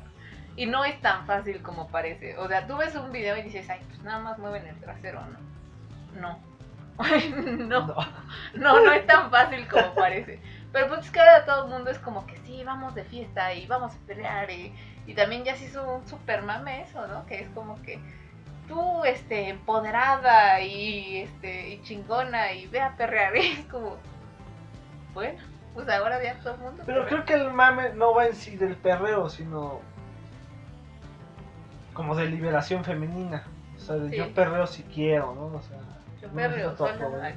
[0.54, 2.36] Y no es tan fácil como parece.
[2.38, 5.20] O sea, tú ves un video y dices, ay, pues nada más mueven el trasero,
[5.26, 6.20] ¿no?
[6.20, 6.38] No.
[7.58, 7.96] no, No.
[8.54, 10.40] no, no es tan fácil como parece.
[10.72, 13.52] Pero pues es que ahora todo el mundo es como que sí, vamos de fiesta
[13.54, 14.50] y vamos a pelear.
[14.50, 14.74] Y,
[15.06, 17.26] y también ya se hizo un super mame eso, ¿no?
[17.26, 17.98] Que es como que
[18.68, 23.36] tú, este, empoderada y, este, y chingona y ve a perrear.
[23.36, 23.96] Y es como,
[25.12, 25.38] bueno,
[25.74, 26.82] pues ahora ya todo el mundo.
[26.86, 27.08] Pero perrea.
[27.08, 29.80] creo que el mame no va en sí del perreo, sino
[31.92, 33.44] como de liberación femenina.
[33.76, 34.16] O sea, de Sí.
[34.16, 35.46] yo perreo si quiero, ¿no?
[35.58, 35.78] O sea,
[36.26, 37.34] Aprobar.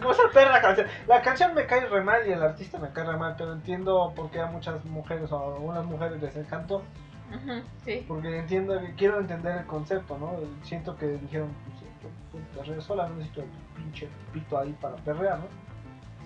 [0.00, 0.86] ¿Cómo se perra la canción?
[1.06, 4.12] La canción me cae re mal y el artista me cae re mal, pero entiendo
[4.14, 6.82] por qué a muchas mujeres o a algunas mujeres les encantó.
[7.30, 8.04] Ujú, Sí.
[8.08, 10.32] Porque entiendo, quiero entender el concepto, ¿no?
[10.64, 11.54] Siento que dijeron,
[12.32, 15.46] pues, perreo sola, no necesito el pinche pito ahí para perrear, ¿no?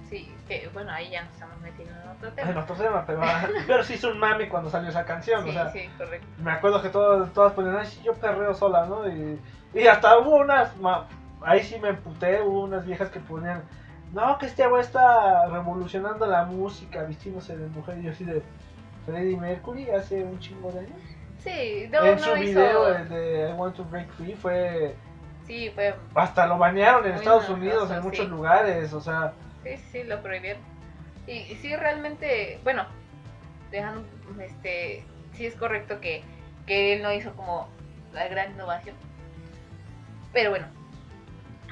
[0.09, 2.61] Sí, que bueno, ahí ya nos estamos metiendo en otro En tema.
[2.61, 3.21] otro tema, pero,
[3.67, 6.27] pero sí hizo un mame cuando salió esa canción, Sí, o sea, sí, correcto.
[6.39, 9.07] me acuerdo que todas, todas ponían, ay, sí, yo perreo sola, ¿no?
[9.09, 9.41] Y,
[9.75, 11.07] y hasta hubo unas, ma-
[11.45, 13.63] ahí sí me emputé, hubo unas viejas que ponían,
[14.13, 18.43] no, que este güey está revolucionando la música, vistiéndose de mujer, y yo así de
[19.07, 20.99] Freddie Mercury hace un chingo de años.
[21.39, 22.43] Sí, no, en no su hizo.
[22.61, 24.95] video el de I Want to Break Free fue,
[25.47, 25.95] Sí, fue.
[26.15, 28.03] hasta lo banearon en Muy Estados Unidos, en sí.
[28.03, 30.63] muchos lugares, o sea, Sí, sí, lo prohibieron.
[31.27, 32.85] Y, y sí, realmente, bueno,
[33.71, 34.05] dejando,
[34.41, 36.23] este, sí es correcto que,
[36.67, 37.69] que él no hizo como
[38.13, 38.95] la gran innovación.
[40.33, 40.67] Pero bueno,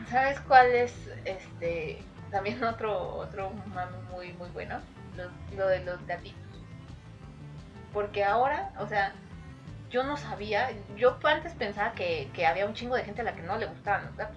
[0.08, 0.92] ¿sabes cuál es,
[1.24, 4.80] este, también otro, otro mame muy, muy bueno?
[5.16, 5.24] Lo,
[5.56, 6.40] lo de los gatitos.
[7.92, 9.12] Porque ahora, o sea,
[9.90, 13.34] yo no sabía, yo antes pensaba que, que había un chingo de gente a la
[13.34, 14.36] que no le gustaban los gatos.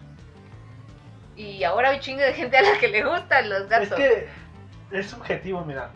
[1.38, 3.91] Y ahora hay un chingo de gente a la que le gustan los gatos.
[3.91, 4.28] Es que
[4.91, 5.91] es subjetivo, mira.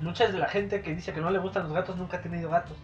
[0.00, 2.50] Muchas de la gente que dice que no le gustan los gatos nunca ha tenido
[2.50, 2.76] gatos.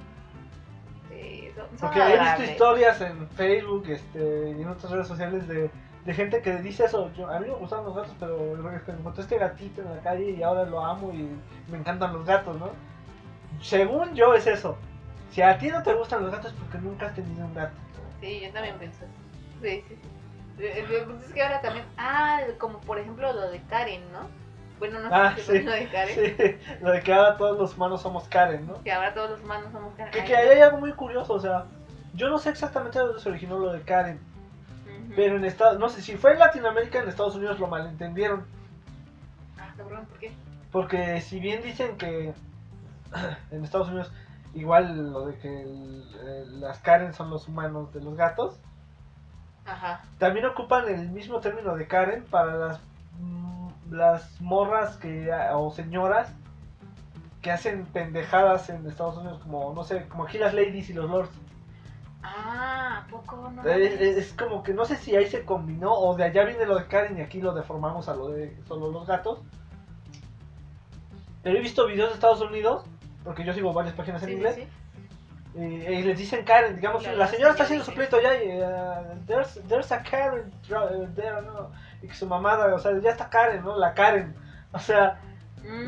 [1.70, 5.70] Son, Porque he visto historias en Facebook este, y en otras redes sociales de,
[6.05, 7.12] de gente que dice eso.
[7.14, 8.55] Yo, a mí me gustan los gatos, pero
[8.88, 11.29] encontré este gatito en la calle y ahora lo amo y
[11.70, 12.70] me encantan los gatos, ¿no?
[13.61, 14.77] Según yo es eso.
[15.31, 17.75] Si a ti no te gustan los gatos es porque nunca has tenido un gato.
[18.20, 19.05] Sí, yo también pienso
[19.62, 19.98] sí, sí.
[20.59, 21.87] Eh, eh, pues Es que ahora también.
[21.96, 24.29] Ah, como por ejemplo lo de Karen, ¿no?
[24.83, 25.61] Bueno, no Ah, sí.
[25.62, 26.14] lo de Karen.
[26.37, 28.83] Sí, lo de que ahora todos los humanos somos Karen, ¿no?
[28.83, 30.12] Que ahora todos los humanos somos Karen.
[30.12, 31.66] Que, que ahí hay algo muy curioso, o sea,
[32.14, 34.18] yo no sé exactamente de dónde se originó lo de Karen,
[35.14, 38.45] pero en Estados, no sé si fue en Latinoamérica, en Estados Unidos lo malentendieron,
[39.57, 40.33] Ah, cabrón, ¿por qué?
[40.73, 42.35] porque si bien dicen que
[43.53, 44.11] en Estados Unidos
[44.55, 48.57] igual lo de que el- el- las Karen son los humanos de los gatos,
[49.64, 50.03] Ajá.
[50.18, 52.81] también ocupan el mismo término de Karen para las
[53.93, 56.33] las morras que o señoras
[57.41, 61.11] que hacen pendejadas en Estados Unidos como no sé, como aquí las ladies y los
[61.11, 61.31] lords.
[62.23, 63.69] Ah, ¿a poco no?
[63.69, 66.67] Es, es- es como que no sé si ahí se combinó o de allá viene
[66.67, 69.41] lo de Karen y aquí lo deformamos a lo de solo los gatos.
[71.43, 72.85] Pero he visto videos de Estados Unidos,
[73.25, 74.67] porque yo sigo varias páginas en Sí, inglés, sí.
[75.55, 78.57] Y, y les dicen Karen, digamos, la la señora está haciendo su pleito ya y
[78.59, 81.71] uh, there's, there's a Karen dr- there, ¿no?
[82.03, 83.79] Y que su mamada, o sea, ya está Karen, ¿no?
[83.79, 84.35] La Karen.
[84.73, 85.21] O sea,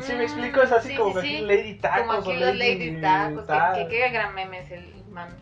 [0.01, 2.29] si me explico, es así Mm, Sí, como sí, que aquí Lady Tacos Como aquí
[2.31, 5.33] o los Lady, ladies tacos, que, qué gran meme es el mame.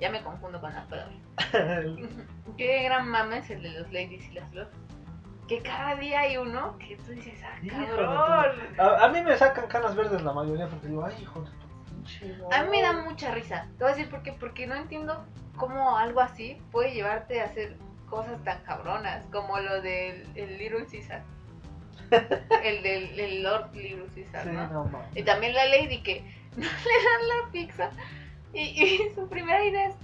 [0.00, 1.16] Ya me confundo con las palabras.
[2.56, 4.72] Qué gran mame es el de los ladies y las flores.
[5.48, 8.54] Que cada día hay uno que tú dices, ah, cabrón.
[8.78, 11.94] a, a mí me sacan canas verdes la mayoría porque digo, ay, hijo de tu
[11.94, 13.08] pinche A mí me da madre".
[13.08, 13.66] mucha risa.
[13.78, 14.32] Te voy a decir por qué.
[14.32, 15.24] Porque no entiendo
[15.56, 17.76] cómo algo así puede llevarte a hacer
[18.08, 21.22] cosas tan cabronas como lo del el Little Caesar.
[22.10, 24.66] el del el Lord Little Caesar, Sí, ¿no?
[24.68, 25.16] no mames.
[25.16, 26.20] Y también la Lady que
[26.56, 27.90] no le dan la pizza.
[28.52, 29.94] Y, y su primera idea es,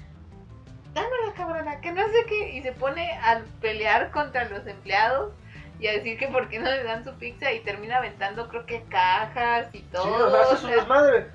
[0.92, 2.50] dámela cabrona, que no sé qué.
[2.56, 5.32] Y se pone a pelear contra los empleados
[5.80, 8.64] y a decir que por qué no le dan su pizza y termina aventando creo
[8.66, 10.26] que cajas y Sí, todo.
[10.28, 11.26] o sea, o haces un sea, desmadre.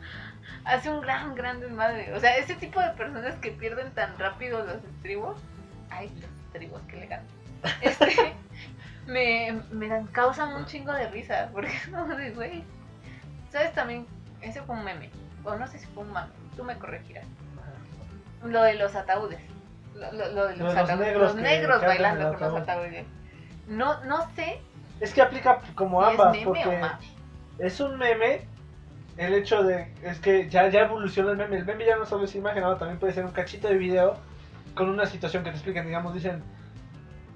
[0.66, 2.14] hace un gran, gran desmadre.
[2.14, 5.42] O sea, ese tipo de personas que pierden tan rápido los estribos,
[5.90, 7.26] ay, los estribos que le ganan.
[7.82, 8.34] Este,
[9.08, 12.64] me, me dan, causan un chingo de risa, porque es como de, güey.
[13.52, 14.06] ¿Sabes también?
[14.42, 15.10] Ese fue un meme,
[15.44, 17.26] o no sé si fue un mame, tú me corregirás.
[18.44, 19.40] Lo de los ataúdes.
[19.96, 22.62] Lo, lo- lo de Lo los, de los ataúdes, negros los bailando con los ataúd.
[22.84, 23.06] ataúdes.
[23.68, 24.62] No, no sé
[25.02, 27.06] Es que aplica como si es ambas, meme porque o mame.
[27.60, 28.42] es un meme
[29.18, 32.24] el hecho de es que ya ya evolucionó el meme el meme ya no solo
[32.24, 34.16] es imagen ahora también puede ser un cachito de video
[34.80, 36.42] con una situación que te explican digamos dicen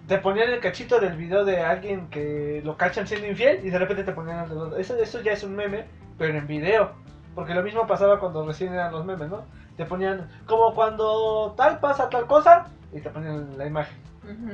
[0.08, 3.78] te ponían el cachito del video de alguien que lo cachan siendo infiel y de
[3.80, 5.86] repente te ponían los- eso eso ya es un meme
[6.18, 6.92] pero en video
[7.36, 9.44] porque lo mismo pasaba cuando recién eran los memes no
[9.78, 14.54] te ponían como cuando tal pasa tal cosa y te ponían la imagen Ujú.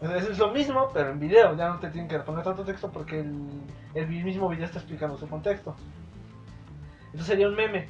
[0.00, 1.56] Entonces, es lo mismo, pero en video.
[1.56, 3.34] Ya no te tienen que poner tanto texto porque el,
[3.94, 5.74] el mismo video está explicando su contexto.
[7.06, 7.88] Entonces sería un meme.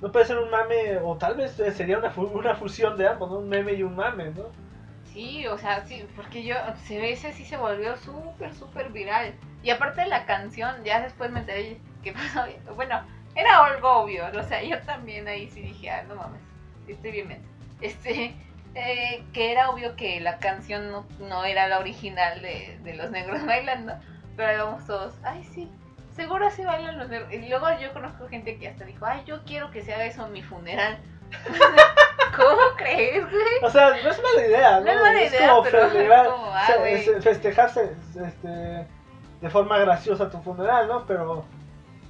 [0.00, 3.38] No puede ser un mame, o tal vez sería una, una fusión de ambos, ¿no?
[3.38, 4.44] Un meme y un mame, ¿no?
[5.12, 9.34] Sí, o sea, sí, porque yo, se ese sí se volvió súper, súper viral.
[9.62, 12.44] Y aparte de la canción, ya después me enteré que pasó,
[12.76, 13.02] bueno,
[13.34, 16.40] era algo obvio, o sea, yo también ahí sí dije, ah, no mames,
[16.86, 17.42] estoy bien.
[17.80, 18.34] Este,
[18.74, 23.10] eh, que era obvio que la canción no, no era la original de, de los
[23.10, 23.94] negros bailando,
[24.36, 25.68] pero íbamos todos, ay, sí,
[26.18, 27.32] seguro así bailan los negros.
[27.32, 30.26] Y luego yo conozco gente que hasta dijo, ay, yo quiero que se haga eso
[30.26, 30.98] en mi funeral.
[32.36, 33.62] ¿Cómo crees, güey?
[33.62, 34.86] O sea, no es mala idea, ¿no?
[34.86, 36.66] No es mala idea, como pero es celebrar- como, ah,
[37.20, 37.92] festejarse
[38.26, 38.48] este,
[39.40, 41.06] de forma graciosa tu funeral, ¿no?
[41.06, 41.44] Pero,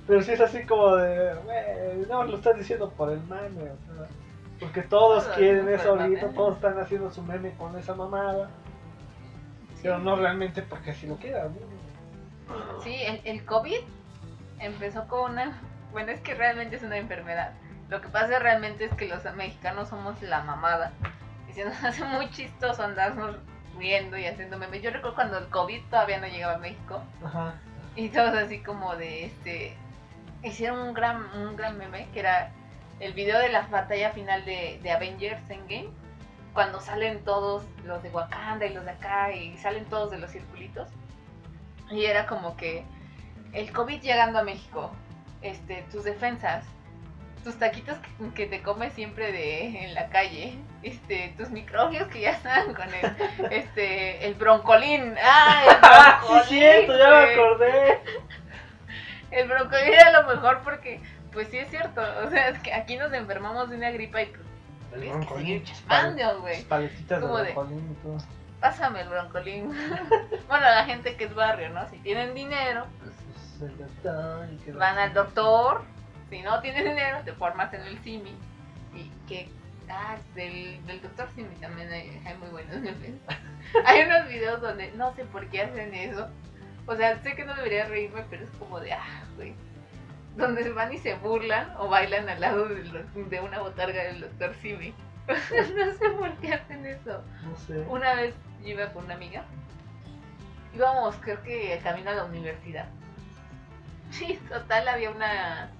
[0.07, 3.95] pero sí es así como de, güey, no lo estás diciendo por el mame, o
[3.95, 4.09] sea,
[4.61, 6.35] porque todos Todo quieren eso ahorita, mame.
[6.35, 8.49] todos están haciendo su meme con esa mamada,
[9.83, 12.83] pero no realmente porque así lo quieran, ¿no?
[12.83, 13.81] Sí, el, el COVID
[14.61, 15.61] empezó con una...
[15.93, 17.53] Bueno, es que realmente es una enfermedad.
[17.89, 20.93] Lo que pasa realmente es que los mexicanos somos la mamada.
[21.49, 23.37] Y se nos hace muy chistoso andarnos
[23.79, 24.83] riendo y haciendo memes.
[24.83, 27.03] Yo recuerdo cuando el COVID todavía no llegaba a México.
[27.25, 27.55] Ajá.
[27.97, 29.77] Y todos así como de este...
[30.43, 32.53] Hicieron un gran, un gran meme que era
[33.01, 35.91] el video de la batalla final de, de Avengers Endgame.
[36.53, 40.31] Cuando salen todos los de Wakanda y los de acá y salen todos de los
[40.31, 40.89] circulitos.
[41.91, 42.85] Y era como que
[43.53, 44.91] el COVID llegando a México,
[45.43, 46.65] este, tus defensas,
[47.45, 52.21] tus taquitos que, que te comes siempre de en la calle, este, tus microbios que
[52.21, 57.33] ya están con el, este, el broncolín, ah, el sí, broncolín, es cierto, ya me
[57.35, 58.01] acordé.
[59.31, 61.01] El broncolín era lo mejor porque,
[61.33, 64.27] pues sí es cierto, o sea, es que aquí nos enfermamos de una gripa y
[64.27, 65.63] pues, que broncolín,
[66.41, 66.63] güey.
[66.65, 68.19] Paletitas de- broncolín y todo.
[68.61, 69.69] Pásame el broncolín.
[70.49, 71.89] bueno, la gente que es barrio, ¿no?
[71.91, 73.13] Si tienen dinero, pues
[74.73, 75.83] Van al doctor.
[76.31, 78.35] Si no tienes dinero, te formas en el CIMI.
[78.95, 79.49] Y que,
[79.89, 83.15] ah, del, del doctor CIMI también hay, hay muy buenos memes.
[83.87, 86.29] hay unos videos donde no sé por qué hacen eso.
[86.87, 89.55] O sea, sé que no debería reírme, pero es como de, ah, güey.
[90.37, 94.95] Donde van y se burlan o bailan al lado de una botarga del doctor Simi.
[95.29, 97.23] no sé por qué hacen eso.
[97.43, 97.81] No sé.
[97.89, 99.45] Una vez yo iba con una amiga.
[100.75, 102.89] Íbamos, creo que camino a la universidad.
[104.11, 105.71] Sí, total, había una.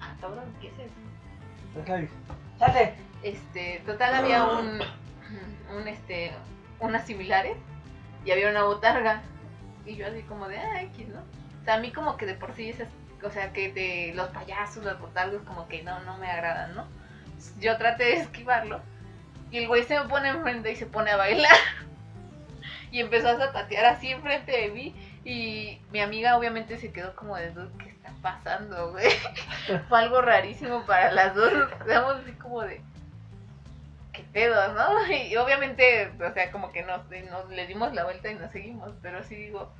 [0.00, 2.10] Ah, cabrón, ¿qué es eso?
[2.58, 2.94] ¡Salte!
[3.22, 4.80] Este, total, había un.
[5.76, 6.32] un este.
[6.80, 7.56] unas similares.
[8.24, 9.22] Y había una botarga.
[9.86, 11.20] Y yo así como de, ah, X, ¿no?
[11.20, 12.88] O sea, a mí como que de por sí esas.
[13.22, 16.86] O sea, que de los payasos, los botargos, como que no, no me agradan, ¿no?
[17.60, 18.80] Yo traté de esquivarlo.
[19.50, 21.56] Y el güey se me pone enfrente y se pone a bailar.
[22.92, 24.94] Y empezó a zapatear así enfrente de mí.
[25.30, 29.06] Y mi amiga obviamente se quedó como de, "Dude, ¿qué está pasando, güey?
[29.88, 31.52] Fue algo rarísimo para las dos.
[31.84, 32.80] Quedamos así como de,
[34.12, 35.06] ¿qué pedo, no?
[35.08, 38.90] Y obviamente, o sea, como que nos, nos le dimos la vuelta y nos seguimos.
[39.02, 39.72] Pero sí digo,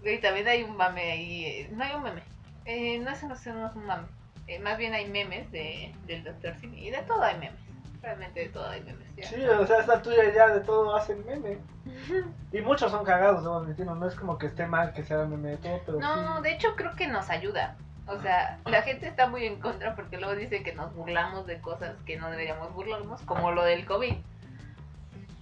[0.00, 1.68] güey, también hay un mame ahí.
[1.70, 2.22] No hay un meme.
[2.64, 4.08] Eh, no, eso no es un mame.
[4.46, 6.58] Eh, más bien hay memes de, del Dr.
[6.60, 6.86] Simi.
[6.86, 7.60] Y de todo hay memes.
[8.08, 9.06] Realmente de todo hay memes.
[9.16, 9.28] ya.
[9.28, 11.58] Sí, o sea, esta tuya ya de todo hacen meme.
[12.52, 13.94] Y muchos son cagados, debo admitirlo.
[13.96, 16.42] No es como que esté mal que sea meme de todo, pero No, sí.
[16.44, 17.76] de hecho creo que nos ayuda.
[18.06, 21.60] O sea, la gente está muy en contra porque luego dice que nos burlamos de
[21.60, 24.14] cosas que no deberíamos burlarnos, como lo del COVID.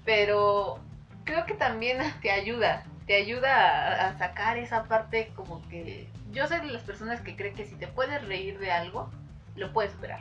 [0.04, 0.80] Pero
[1.24, 6.08] creo que también te ayuda, te ayuda a, a sacar esa parte como que...
[6.32, 9.08] Yo soy de las personas que creen que si te puedes reír de algo,
[9.54, 10.20] lo puedes superar.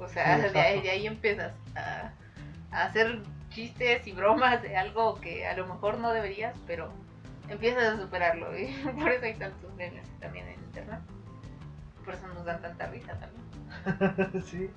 [0.00, 2.10] O sea, de, de ahí empiezas a,
[2.72, 3.20] a hacer
[3.50, 6.90] chistes y bromas de algo que a lo mejor no deberías, pero
[7.48, 8.56] empiezas a superarlo.
[8.58, 11.00] Y por eso hay tantos memes también en internet.
[12.04, 14.42] Por eso nos dan tanta risa también.
[14.46, 14.70] sí.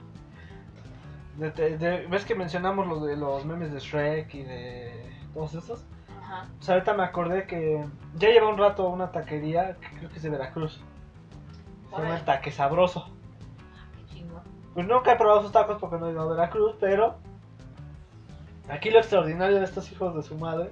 [1.37, 5.83] De- de- ¿Ves que mencionamos los de los memes de Shrek y de todos esos?
[6.21, 6.47] Ajá.
[6.57, 7.83] Pues ahorita me acordé que
[8.15, 10.81] ya lleva un rato una taquería que creo que es de Veracruz.
[11.89, 13.12] Se llama el Taque Sabroso.
[14.73, 17.15] Pues nunca he probado sus tacos porque no he ido a Veracruz, pero
[18.69, 20.69] Aquí lo extraordinario de estos hijos de su madre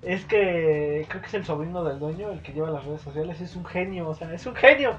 [0.00, 3.40] es que creo que es el sobrino del dueño, el que lleva las redes sociales,
[3.40, 4.92] es un genio, o sea, es un genio.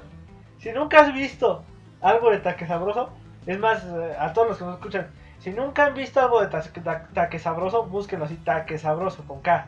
[0.58, 1.62] Si nunca has visto
[2.00, 3.10] algo de taque sabroso,
[3.46, 5.08] es más, eh, a todos los que nos escuchan,
[5.40, 9.40] si nunca han visto algo de ta- ta- taque sabroso, búsquenlo así, taque sabroso, con
[9.40, 9.66] K.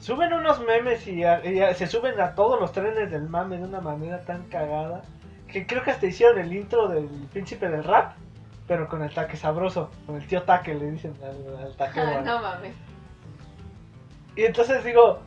[0.00, 1.22] Suben unos memes y,
[1.74, 5.02] se suben a todos los trenes del mame de una manera tan cagada
[5.48, 8.14] que creo que hasta hicieron el intro del príncipe del rap,
[8.66, 12.20] pero con el taque sabroso, con el tío taque le dicen al, al taquero.
[12.22, 12.74] no mames.
[14.34, 15.20] Y entonces digo,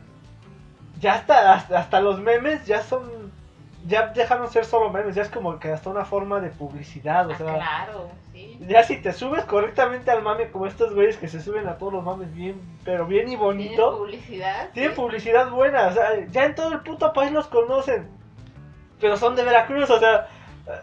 [1.00, 3.32] ya hasta, hasta, hasta los memes ya son,
[3.86, 7.32] ya dejaron ser solo memes, ya es como que hasta una forma de publicidad, o
[7.32, 8.58] Ah, sea, claro, sí.
[8.68, 11.94] ya si te subes correctamente al mame como estos güeyes que se suben a todos
[11.94, 14.68] los mames bien, pero bien y Tiene bonito, publicidad.
[14.74, 14.96] tienen sí.
[15.00, 18.06] publicidad buena, o sea, ya en todo el puto país los conocen,
[19.00, 20.28] pero son de Veracruz, o sea,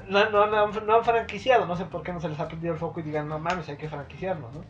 [0.10, 2.48] no, no, no, han- no han franquiciado, no sé por qué no se les ha
[2.48, 4.64] prendido el foco y digan, no mames, hay que franquiciarnos, ¿no?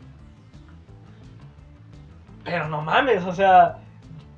[2.44, 3.78] Pero no mames, o sea,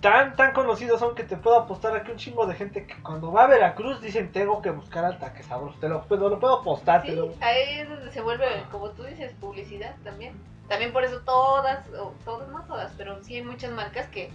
[0.01, 3.31] tan, tan conocidos son que te puedo apostar aquí un chingo de gente que cuando
[3.31, 6.61] va a Veracruz dicen, tengo que buscar al taque sabroso, te lo, puedo- lo puedo
[6.61, 10.35] apostar, te Sí, lo- ahí es donde se vuelve, como tú dices, publicidad también.
[10.69, 14.31] También por eso todas, o todas, no todas, pero sí hay muchas marcas que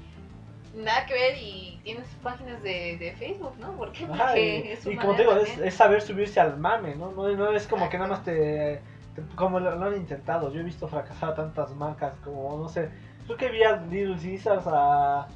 [0.76, 3.72] nada que ver y tienen sus páginas de, de Facebook, ¿no?
[3.74, 4.06] ¿Por qué?
[4.06, 7.12] Ajá, Porque y, es su y como te digo, es, saber subirse al mame, ¿no?
[7.12, 8.82] No, no es como que nada más te,
[9.16, 12.68] te- Como lo, lo han intentado, yo he visto fracasar a tantas marcas como, no
[12.70, 12.90] sé,
[13.26, 15.28] creo que vi a Little Caesars, a,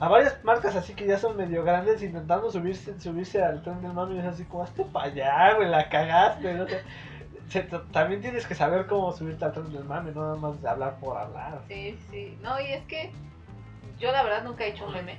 [0.00, 3.92] a varias marcas así que ya son medio grandes intentando subirse subirse al tren del
[3.92, 6.66] mame y es así como, hazte para allá, güey, la cagaste, ¿no?
[7.92, 11.16] También tienes que saber cómo subirte al tren del mame, no nada más hablar por
[11.16, 11.60] hablar.
[11.68, 12.36] Sí, sí.
[12.42, 13.12] No, y es que
[13.98, 15.18] yo la verdad nunca he hecho un meme.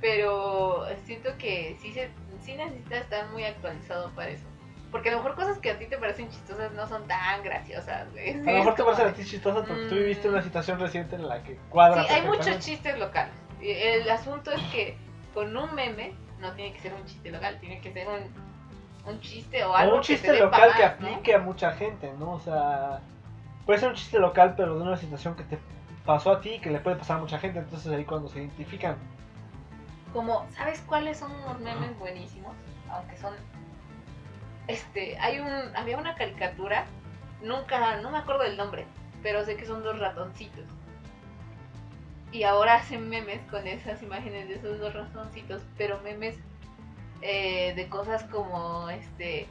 [0.00, 2.10] Pero siento que sí, se,
[2.42, 4.46] sí necesita estar muy actualizado para eso.
[4.90, 8.10] Porque a lo mejor cosas que a ti te parecen chistosas no son tan graciosas,
[8.12, 8.32] güey.
[8.32, 9.98] A lo mejor te como parece a ti chistoso porque tú Mm.
[9.98, 13.34] viviste una situación reciente en la que cuadra Sí, hay muchos chistes locales.
[13.60, 14.96] El asunto es que
[15.34, 19.20] con un meme no tiene que ser un chiste local, tiene que ser un, un
[19.20, 22.32] chiste o algo O un que chiste te local que aplique a mucha gente, ¿no?
[22.32, 23.00] O sea,
[23.66, 25.58] puede ser un chiste local, pero de una situación que te
[26.04, 28.96] pasó a ti que le puede pasar a mucha gente, entonces ahí cuando se identifican.
[30.12, 32.54] Como, ¿sabes cuáles son unos memes buenísimos?
[32.90, 33.34] Aunque son.
[34.66, 35.48] Este, hay un.
[35.76, 36.86] Había una caricatura,
[37.42, 38.86] nunca, no me acuerdo del nombre,
[39.22, 40.64] pero sé que son dos ratoncitos.
[42.32, 46.36] Y ahora hacen memes con esas imágenes de esos dos ratoncitos, pero memes
[47.22, 49.46] eh, de cosas como este.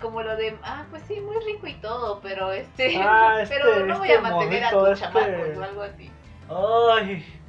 [0.00, 2.96] Como lo de, ah, pues sí, muy rico y todo, pero este.
[3.00, 6.10] Ah, este- pero no voy este a mantener a tus este- chamacos o algo así.
[6.48, 7.40] Ay,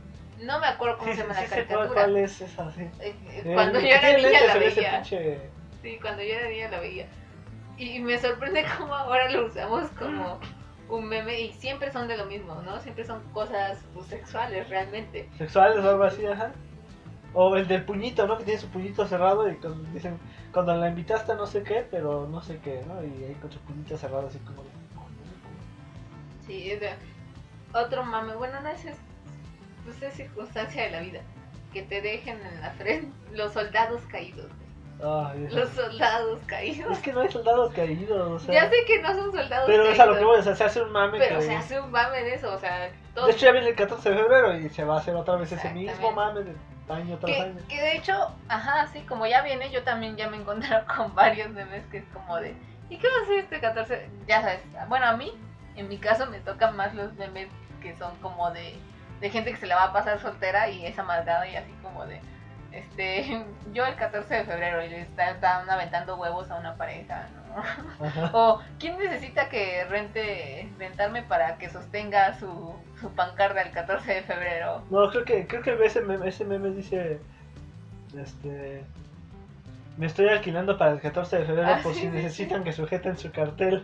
[0.41, 1.89] No me acuerdo cómo sí, se llama sí la caricatura.
[1.93, 2.81] cuál es esa, sí.
[2.99, 5.01] Eh, eh, Cuando yo era niña la veía.
[5.01, 5.39] pinche-
[5.81, 7.07] Sí, cuando yo era niña la veía.
[7.77, 10.39] Y me sorprende cómo ahora lo usamos como
[10.89, 12.79] un meme y siempre son de lo mismo, ¿no?
[12.79, 15.27] Siempre son cosas pues, sexuales realmente.
[15.37, 16.51] sexuales o algo así, ajá.
[17.37, 18.37] O el del puñito, ¿no?
[18.37, 20.17] Que tiene su puñito cerrado y cuando dicen,
[20.53, 23.03] cuando la invitaste a no sé qué, pero no sé qué, ¿no?
[23.03, 24.63] Y ahí con su puñito cerrado así como...
[26.47, 26.91] Sí, es de
[27.73, 28.35] otro mame.
[28.35, 28.97] Bueno, no es, es-
[29.83, 31.19] pues es circunstancia de la vida.
[31.73, 34.49] Que te dejen en la frente los soldados caídos.
[35.03, 36.89] Ay, Los soldados caídos.
[36.93, 38.53] Es que no hay soldados caídos, o sea...
[38.53, 39.93] Ya sé que no son soldados Pero caídos.
[39.93, 41.45] es a lo que voy, o sea, se hace un mame pero que...
[41.45, 44.09] se hace un mame de eso, o sea, todo De hecho ya viene el 14
[44.09, 46.53] de febrero y se va a hacer otra vez ese mismo mame de
[46.89, 47.59] año tras Que, año.
[47.67, 51.13] que de hecho, ajá, sí, como ya viene, yo también ya me he encontrado con
[51.15, 52.55] varios memes que es como de,
[52.89, 54.09] ¿y qué va a hacer este 14?
[54.27, 55.33] Ya sabes, bueno, a mí,
[55.75, 57.49] en mi caso, me tocan más los memes
[57.81, 58.77] que son como de,
[59.21, 62.05] de gente que se la va a pasar soltera y es amargada y así como
[62.05, 62.21] de,
[62.77, 67.27] este, yo el 14 de febrero y le está- están aventando huevos a una pareja,
[67.35, 67.61] ¿no?
[67.61, 68.31] Ajá.
[68.33, 74.21] O, ¿quién necesita que rente, rentarme para que sostenga su, su pancarta el 14 de
[74.23, 74.83] febrero?
[74.89, 77.19] No, creo que, creo que ese meme, ese meme dice,
[78.17, 78.83] este...
[79.97, 82.73] Me estoy alquilando para el 14 de febrero Ah, por sí, si sí, necesitan que
[82.73, 83.81] sujeten su cartel.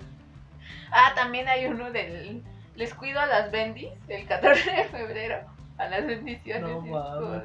[0.92, 2.44] Ah, también hay uno del.
[2.76, 5.38] Les cuido a las bendis el 14 de febrero.
[5.78, 6.70] A las bendiciones.
[6.70, 7.42] No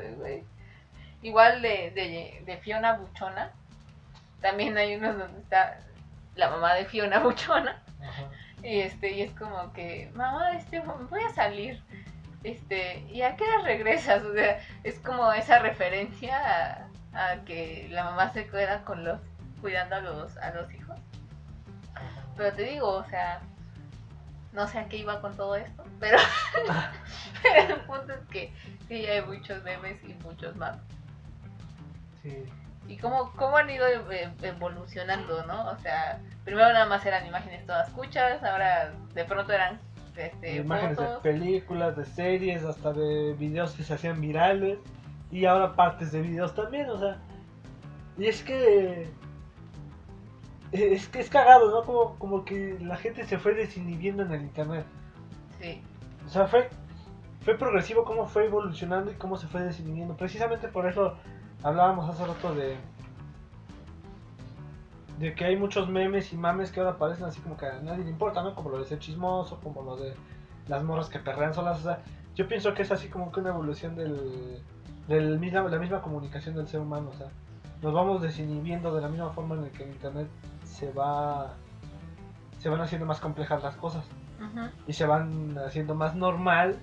[1.26, 3.50] Igual de, de, de Fiona Buchona.
[4.40, 5.80] También hay unos donde está
[6.36, 7.82] la mamá de Fiona Buchona.
[8.00, 8.30] Ajá.
[8.62, 11.82] Y este, y es como que, mamá, este, voy a salir.
[12.44, 14.22] Este, ¿y a qué hora regresas?
[14.22, 19.18] O sea, es como esa referencia a, a que la mamá se queda con los,
[19.60, 20.96] cuidando a los, a los hijos.
[22.36, 23.40] Pero te digo, o sea,
[24.52, 26.18] no sé a qué iba con todo esto, pero,
[27.42, 28.52] pero el punto es que
[28.86, 30.78] sí hay muchos memes y muchos más.
[32.30, 32.44] Sí.
[32.88, 35.70] y cómo, cómo han ido e- evolucionando, ¿no?
[35.70, 39.78] O sea, primero nada más eran imágenes todas cuchas, ahora de pronto eran
[40.16, 44.78] este, Imágenes de películas, de series, hasta de videos que se hacían virales.
[45.30, 47.18] Y ahora partes de videos también, o sea.
[48.16, 49.08] Y es que.
[50.72, 51.84] Es que es cagado, ¿no?
[51.84, 54.84] Como, como que la gente se fue desinhibiendo en el internet.
[55.60, 55.80] Sí,
[56.26, 56.68] O sea, fue,
[57.42, 60.16] fue progresivo cómo fue evolucionando y cómo se fue desinhibiendo.
[60.16, 61.16] Precisamente por eso
[61.66, 62.76] hablábamos hace rato de.
[65.18, 68.04] De que hay muchos memes y mames que ahora aparecen así como que a nadie
[68.04, 68.54] le importa, ¿no?
[68.54, 70.14] Como lo de ser chismoso, como lo de
[70.68, 71.80] las morras que perrean solas.
[71.80, 72.02] O sea,
[72.34, 74.62] yo pienso que es así como que una evolución del,
[75.08, 77.08] del misma, la misma comunicación del ser humano.
[77.08, 77.28] O sea,
[77.82, 80.28] nos vamos desinhibiendo de la misma forma en la que en internet
[80.64, 81.54] se va.
[82.58, 84.04] Se van haciendo más complejas las cosas
[84.86, 86.76] y se van haciendo más normal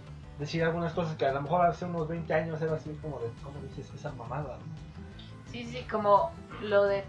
[0.43, 3.29] decir algunas cosas que a lo mejor hace unos 20 años era así como de,
[3.43, 4.57] ¿cómo dices esa mamada?
[5.51, 6.31] Sí, sí, como
[6.61, 7.03] lo de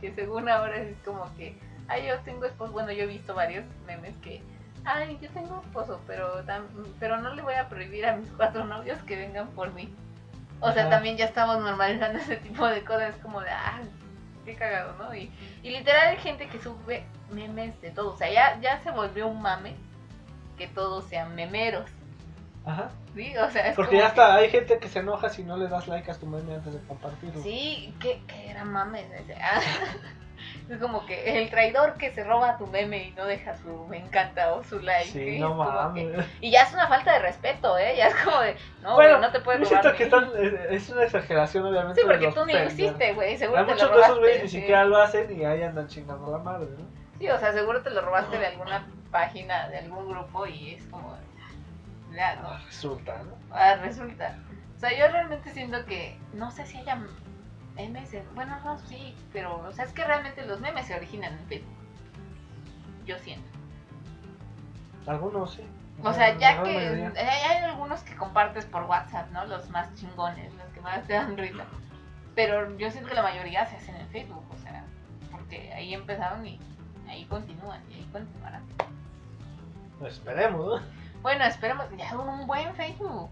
[0.00, 1.56] que según ahora es como que,
[1.88, 4.42] ay, yo tengo esposo, bueno, yo he visto varios memes que,
[4.84, 6.42] ay, yo tengo esposo, pero
[6.98, 9.94] pero no le voy a prohibir a mis cuatro novios que vengan por mí.
[10.60, 10.90] O sea, Ajá.
[10.90, 13.82] también ya estamos normalizando ese tipo de cosas, como de, ah,
[14.44, 15.14] qué cagado, ¿no?
[15.14, 15.30] Y,
[15.62, 19.28] y literal hay gente que sube memes de todo, o sea, ya, ya se volvió
[19.28, 19.76] un mame
[20.56, 21.90] que todos sean memeros,
[22.66, 22.90] Ajá.
[23.14, 23.36] ¿sí?
[23.36, 25.68] O sea, es Porque ya que- está, hay gente que se enoja si no le
[25.68, 27.42] das like a tu meme antes de compartirlo.
[27.42, 29.06] Sí, qué, qué gran mame.
[29.16, 29.34] ese.
[29.40, 29.60] Ah,
[30.68, 33.98] Es como que el traidor que se roba tu meme y no deja su me
[33.98, 35.10] encanta o su like.
[35.10, 35.38] Sí, ¿sí?
[35.38, 36.26] no Es como que- mames.
[36.40, 37.94] Y ya es una falta de respeto, ¿eh?
[37.96, 39.94] Ya es como de, no, Bueno, güey, no te puedes Yo robar.
[39.96, 40.30] que están,
[40.70, 42.00] es, una exageración, obviamente.
[42.00, 43.36] Sí, porque tú ni lo hiciste, güey.
[43.38, 44.20] Seguro Hay te muchos lo de esos robaste.
[44.20, 44.60] güeyes ni sí.
[44.60, 46.84] siquiera lo hacen y ahí andan chingando la madre, ¿no?
[47.18, 50.84] Sí, o sea, seguro te lo robaste de alguna página, de algún grupo y es
[50.86, 51.16] como,
[52.36, 52.48] no.
[52.48, 53.32] Ah, Resulta, ¿no?
[53.50, 54.38] Ah, resulta.
[54.76, 56.98] O sea, yo realmente siento que no sé si haya
[57.76, 58.12] memes.
[58.14, 61.46] en- Bueno, no, sí, pero o sea, es que realmente los memes se originan en
[61.46, 61.74] Facebook.
[63.06, 63.48] Yo siento.
[65.06, 65.62] Algunos sí.
[66.02, 69.44] O sea, ya que hay, algunos que compartes por WhatsApp, ¿no?
[69.46, 71.64] Los más chingones, los que más te dan risa.
[72.34, 74.84] Pero yo siento que la mayoría se hacen en Facebook, o sea,
[75.30, 76.58] porque ahí empezaron y
[77.08, 78.62] ahí continúan y ahí continuarán.
[80.04, 80.86] Esperemos, ¿no?
[81.24, 83.30] Bueno, esperemos, ya un buen Facebook.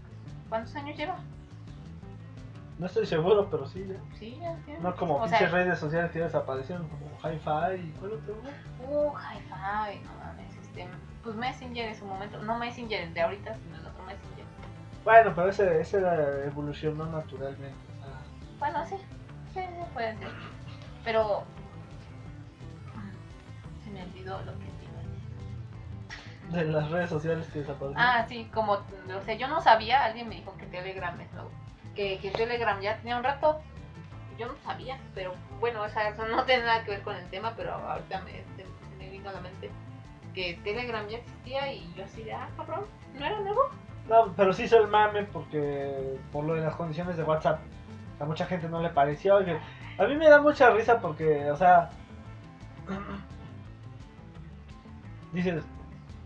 [0.49, 1.15] ¿Cuántos años lleva?
[2.79, 3.99] No estoy seguro, pero sí, ¿eh?
[4.17, 4.79] Sí, ya tiene.
[4.79, 8.33] No como O pinches sea, redes sociales que ya desaparecieron, como Hi-Fi y cuál otro?
[8.89, 10.87] Uh, hi-fi, no mames, este,
[11.23, 14.45] pues Messenger en su momento, no Messenger el de ahorita, sino el otro Messenger.
[15.03, 17.75] Bueno, pero ese, ese era- evolucionó naturalmente.
[18.57, 18.95] Bueno, sí,
[19.53, 20.29] sí, sí, puede ser.
[21.03, 21.43] Pero
[23.83, 24.65] se me olvidó lo que
[26.49, 27.97] de las redes sociales que desaparecieron.
[27.97, 31.49] Ah, sí, como, o sea, yo no sabía, alguien me dijo que Telegram es nuevo,
[31.95, 33.61] que, que Telegram ya tenía un rato.
[34.37, 37.29] Yo no sabía, pero bueno, o sea, eso no tiene nada que ver con el
[37.29, 39.69] tema, pero ahorita me, se, se me vino a la mente
[40.33, 42.85] que Telegram ya existía y yo así de, ah, cabrón,
[43.17, 43.61] ¿no era nuevo?
[44.09, 47.61] No, pero sí hizo el mame porque por lo de las condiciones de WhatsApp
[48.19, 49.35] a mucha gente no le pareció.
[49.35, 49.59] oye,
[49.97, 51.89] a mí me da mucha risa porque, o sea,
[55.33, 55.63] dices,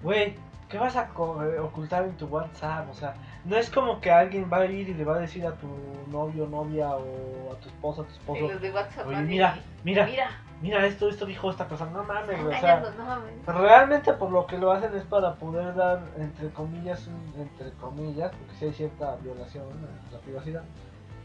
[0.03, 0.35] güey,
[0.69, 2.89] ¿qué vas a eh, ocultar en tu WhatsApp?
[2.89, 5.45] O sea, no es como que alguien va a ir y le va a decir
[5.45, 5.67] a tu
[6.11, 9.07] novio, novia o a tu esposa, a tu esposo, los de WhatsApp.
[9.07, 10.27] oye, mira, mira, mira,
[10.61, 13.33] mira esto, esto dijo esta persona, no mames, o sea, engañando, no mames.
[13.45, 17.71] pero realmente por lo que lo hacen es para poder dar, entre comillas, un- entre
[17.73, 19.63] comillas, porque si hay cierta violación
[20.11, 20.63] a la privacidad,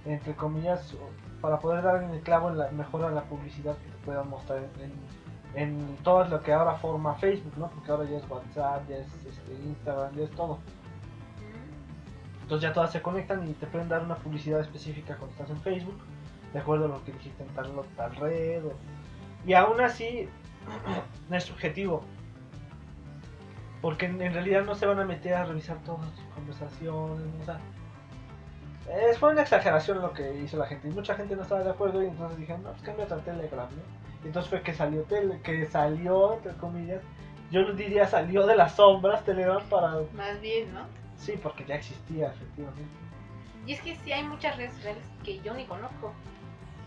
[0.04, 0.94] entre comillas,
[1.40, 4.28] para poder dar en el clavo en la, mejor a la publicidad que te puedan
[4.28, 4.92] mostrar en, en
[6.02, 7.68] todo lo que ahora forma Facebook, ¿no?
[7.68, 10.58] Porque ahora ya es WhatsApp, ya es este, Instagram, ya es todo.
[12.42, 15.60] Entonces ya todas se conectan y te pueden dar una publicidad específica cuando estás en
[15.62, 15.96] Facebook,
[16.52, 18.64] de acuerdo a lo que dijiste en tal, tal red.
[18.66, 18.74] o-
[19.46, 20.28] Y aún así,
[21.28, 22.02] no es subjetivo.
[23.80, 27.26] Porque en, en realidad no se van a meter a revisar todas tus conversaciones.
[27.40, 27.58] O sea,
[28.90, 30.88] es, fue una exageración lo que hizo la gente.
[30.88, 33.68] Y mucha gente no estaba de acuerdo y entonces dijeron, no, pues cámbiate a Telegram,
[33.70, 33.82] ¿no?
[34.24, 37.02] Y entonces fue que salió, tele, que salió, entre comillas,
[37.50, 39.94] yo diría salió de las sombras Telegram para...
[40.14, 40.86] Más bien, ¿no?
[41.16, 42.90] Sí, porque ya existía, efectivamente.
[43.66, 46.12] Y es que sí hay muchas redes sociales que yo ni conozco,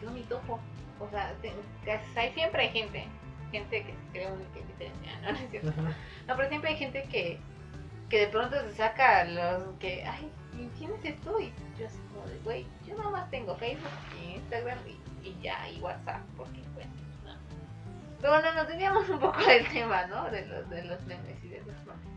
[0.01, 0.59] yo ni topo.
[0.99, 3.05] O sea, te- que hay, siempre hay gente,
[3.51, 5.09] gente que se cree única y diferente.
[5.23, 5.71] No, no es cierto.
[6.27, 7.39] No, pero siempre hay gente que,
[8.09, 11.39] que de pronto se saca los que, ay, ¿y ¿quién es esto?
[11.39, 13.89] Y yo así como de, güey, yo nada más tengo Facebook
[14.21, 16.91] y Instagram y, y ya, y WhatsApp, porque bueno,
[17.25, 17.33] no.
[18.21, 20.29] Pero bueno, nos desviamos un poco del tema, ¿no?
[20.29, 22.15] De los, de los memes y de los memes.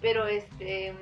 [0.00, 0.94] Pero este,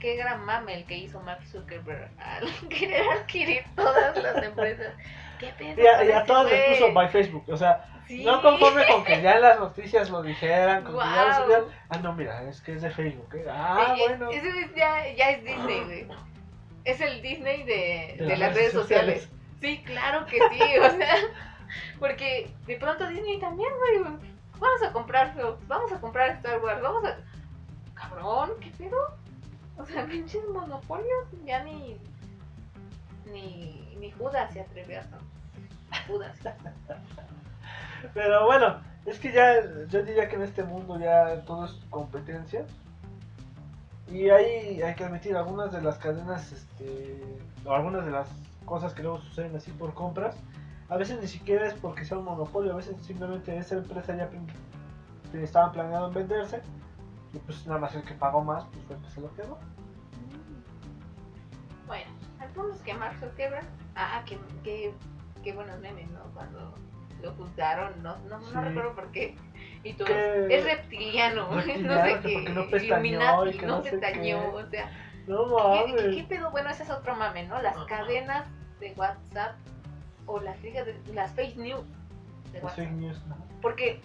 [0.00, 4.94] qué gran mame el que hizo Mark Zuckerberg al querer adquirir todas las empresas.
[5.38, 7.44] ¿Qué pedo Y a, con y a ese todos les puso by Facebook.
[7.48, 8.22] O sea, Sí.
[8.22, 11.64] no conforme con que ya las noticias lo dijeran, con que ya lo subían.
[11.88, 13.34] Ah, no, mira, es que es de Facebook.
[13.34, 13.46] ¿eh?
[13.48, 14.30] Ah, bueno.
[14.30, 16.06] Ese güey ya, ya es Disney, güey.
[16.84, 19.22] Es el Disney de, De de las las redes sociales.
[19.22, 19.44] sociales.
[19.60, 21.14] Sí, claro que sí, o sea,
[21.98, 24.18] porque de pronto Disney también, güey,
[24.58, 25.34] vamos a comprar
[25.66, 27.16] vamos a comprar Star Wars, vamos a...
[27.94, 29.16] Cabrón, ¿qué pedo?
[29.78, 31.98] O sea, pinches monopolios, ya ni...
[33.32, 35.04] Ni, ni Judas se atrevió a.
[36.06, 36.36] Judas.
[38.12, 42.64] Pero bueno, es que ya, yo diría que en este mundo ya todo es competencia.
[44.08, 47.22] Y ahí hay que admitir algunas de las cadenas, este,
[47.64, 48.28] o algunas de las
[48.64, 50.36] cosas que luego suceden así por compras.
[50.88, 54.28] A veces ni siquiera es porque sea un monopolio, a veces simplemente esa empresa ya
[54.28, 56.60] que estaban planeando en venderse.
[57.32, 59.58] Y pues nada más el que pagó más, pues fue el que se lo quedó.
[61.86, 62.10] Bueno,
[62.72, 64.94] es que Mark Zuckerberg, ah, qué, qué,
[65.42, 66.20] qué buenos memes, ¿no?
[66.34, 66.74] Cuando
[67.24, 68.56] lo juzgaron, no, no, no Sí.
[68.56, 69.36] recuerdo por qué.
[69.82, 71.78] Y tú, Que- es reptiliano, no sé qué,
[72.50, 74.46] no y que no no pestañó, qué.
[74.62, 74.90] o sea,
[75.26, 76.24] No ¿qué, qué, qué mames.
[76.26, 76.50] pedo?
[76.50, 77.60] Bueno, ese es otro mame, ¿no?
[77.62, 78.46] Las cadenas
[78.80, 79.56] de WhatsApp
[80.26, 81.84] o las ligas de, las fake news
[82.52, 82.76] de WhatsApp.
[82.86, 83.36] fake news, ¿no?
[83.60, 84.00] Porque,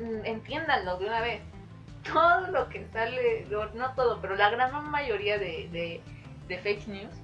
[0.00, 1.42] mm, entiéndanlo de una vez,
[2.12, 6.00] todo lo que sale, no, todo, pero la gran mayoría de, de,
[6.48, 7.14] de fake news,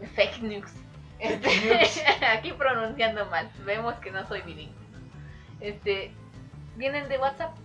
[0.00, 0.72] de fake news,
[1.18, 4.74] este, aquí pronunciando mal, vemos que no soy bilingüe,
[5.60, 6.12] este,
[6.76, 7.56] vienen de WhatsApp,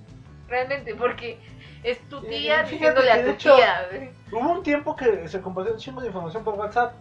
[0.48, 1.40] realmente, porque
[1.84, 3.88] es tu tía diciéndole a tu hecho- tía.
[4.32, 6.94] Hubo un tiempo que se compartió un chingo de información por WhatsApp.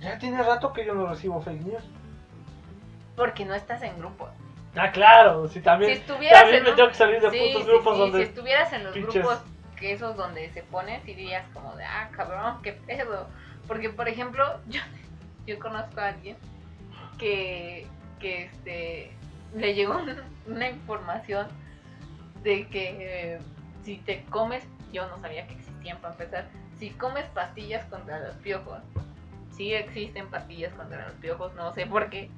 [0.00, 1.84] Ya tiene rato que yo no recibo fake news.
[3.16, 4.28] porque no estás en grupo.
[4.76, 5.92] Ah, claro, Si también.
[5.92, 8.18] estuvieras también en me un- tengo que salir de Sí, putos sí, grupos donde.
[8.18, 9.38] Si estuvieras en los pinches- grupos
[9.76, 13.26] que esos donde se ponen, sí dirías como de, ah, cabrón, qué pedo.
[13.66, 14.80] Porque, por ejemplo, yo,
[15.46, 16.36] yo conozco a alguien
[17.18, 17.86] que,
[18.20, 19.12] que este,
[19.54, 21.46] le llegó un- una información
[22.42, 22.96] de que
[23.34, 23.38] eh,
[23.84, 28.34] si te comes, yo no sabía que existían para empezar, si comes pastillas contra los
[28.36, 28.78] piojos,
[29.50, 32.30] sí existen pastillas contra los piojos, no sé por qué,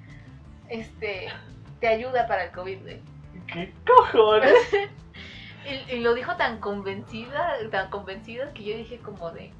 [0.69, 1.29] este,
[1.81, 3.01] te ayuda para el COVID, güey.
[3.47, 4.53] ¿Qué cojones?
[5.91, 9.53] Y, y lo dijo tan convencida, tan convencida que yo dije como de...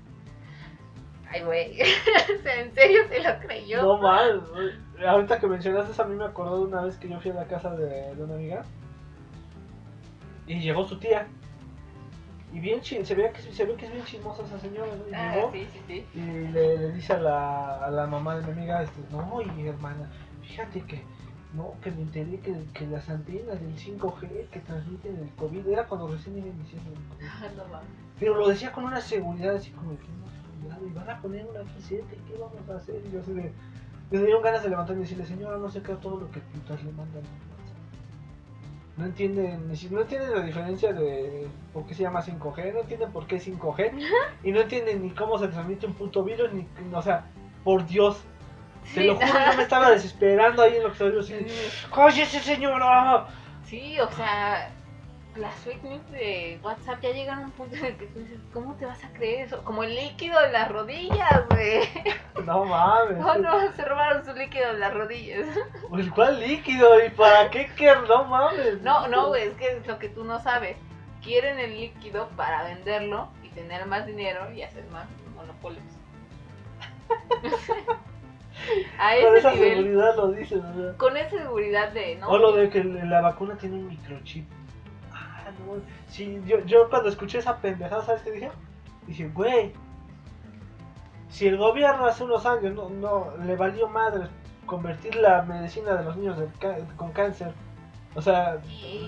[1.31, 1.81] Ay, güey.
[1.83, 3.83] o sea, en serio se lo creyó.
[3.83, 4.43] No mal.
[5.07, 7.35] Ahorita que mencionaste eso, a mí me acordó de una vez que yo fui a
[7.35, 8.65] la casa de, de una amiga.
[10.47, 11.27] Y llegó su tía.
[12.53, 15.09] Y bien chi- se ve que se ve que es bien chismosa esa señora, ¿no?
[15.11, 16.07] Y Ah, llegó sí, sí, sí.
[16.15, 19.67] y le, le dice a la, a la mamá de mi amiga, este, no, y
[19.69, 20.11] hermana,
[20.43, 21.03] fíjate que
[21.53, 25.85] no, que me enteré que, que las antenas del 5G que transmiten el COVID era
[25.87, 27.27] cuando recién iba iniciando el COVID.
[27.27, 27.89] Ah, no mames.
[28.19, 30.27] Pero lo decía con una seguridad así como que no,
[30.63, 33.03] y van a poner una receta y qué vamos a hacer.
[33.07, 33.53] Y yo así de.
[34.11, 36.83] Me dieron ganas de levantarme y decirle, señora, no sé qué todo lo que putas
[36.83, 37.23] le mandan.
[38.97, 43.29] No entienden, no entienden la diferencia de por qué se llama 5G, no entienden por
[43.29, 43.93] qué es 5G,
[44.43, 47.27] y no entienden ni cómo se transmite un puto virus, ni, o sea,
[47.63, 48.21] por Dios,
[48.93, 51.35] te Sí, lo juro, yo me estaba desesperando ahí en lo que estaba yo así,
[51.95, 53.29] ¡cállese señora!
[53.67, 54.73] Sí, o sea,
[55.37, 58.39] las fake news de WhatsApp ya llegan a un punto en el que tú dices,
[58.53, 59.63] ¿cómo te vas a creer eso?
[59.65, 61.89] Como el líquido de las rodillas, güey.
[62.45, 63.19] No mames.
[63.25, 65.47] Oh, no, se robaron su líquido de las rodillas.
[65.89, 67.05] Pues, ¿Cuál líquido?
[67.05, 67.71] ¿Y para qué?
[67.77, 67.95] qué?
[68.09, 68.81] No mames.
[68.83, 70.77] No, no, güey, es que es lo que tú no sabes.
[71.23, 75.83] Quieren el líquido para venderlo y tener más dinero y hacer más monopolios.
[78.99, 80.97] a Con esa nivel, seguridad lo dices, o sea.
[80.97, 82.29] con esa seguridad de, ¿no?
[82.29, 84.47] O lo de que la vacuna tiene un microchip.
[86.09, 88.51] Sí, yo, yo cuando escuché esa pendejada, ¿sabes qué dije?
[89.07, 89.73] Dije, güey,
[91.29, 94.27] si el gobierno hace unos años no, no le valió madre
[94.67, 96.39] convertir la medicina de los niños
[96.97, 97.53] con cáncer,
[98.15, 98.59] o sea,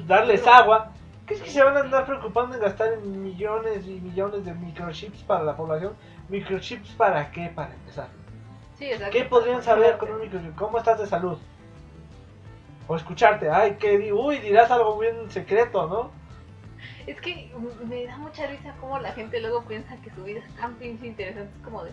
[0.06, 0.92] darles pero- agua,
[1.26, 4.54] ¿qué es que se van a andar preocupando en gastar en millones y millones de
[4.54, 5.94] microchips para la población?
[6.28, 7.50] ¿Microchips para qué?
[7.54, 8.08] Para empezar.
[8.78, 8.90] Sí.
[9.12, 10.54] ¿Qué podrían saber con un microchip?
[10.56, 11.38] ¿Cómo estás de salud?
[12.88, 16.10] O escucharte, ay, que di, uy, dirás algo bien secreto, ¿no?
[17.06, 17.52] Es que
[17.88, 21.06] me da mucha risa cómo la gente luego piensa que su vida es tan pinche
[21.06, 21.52] interesante.
[21.56, 21.92] Es como de.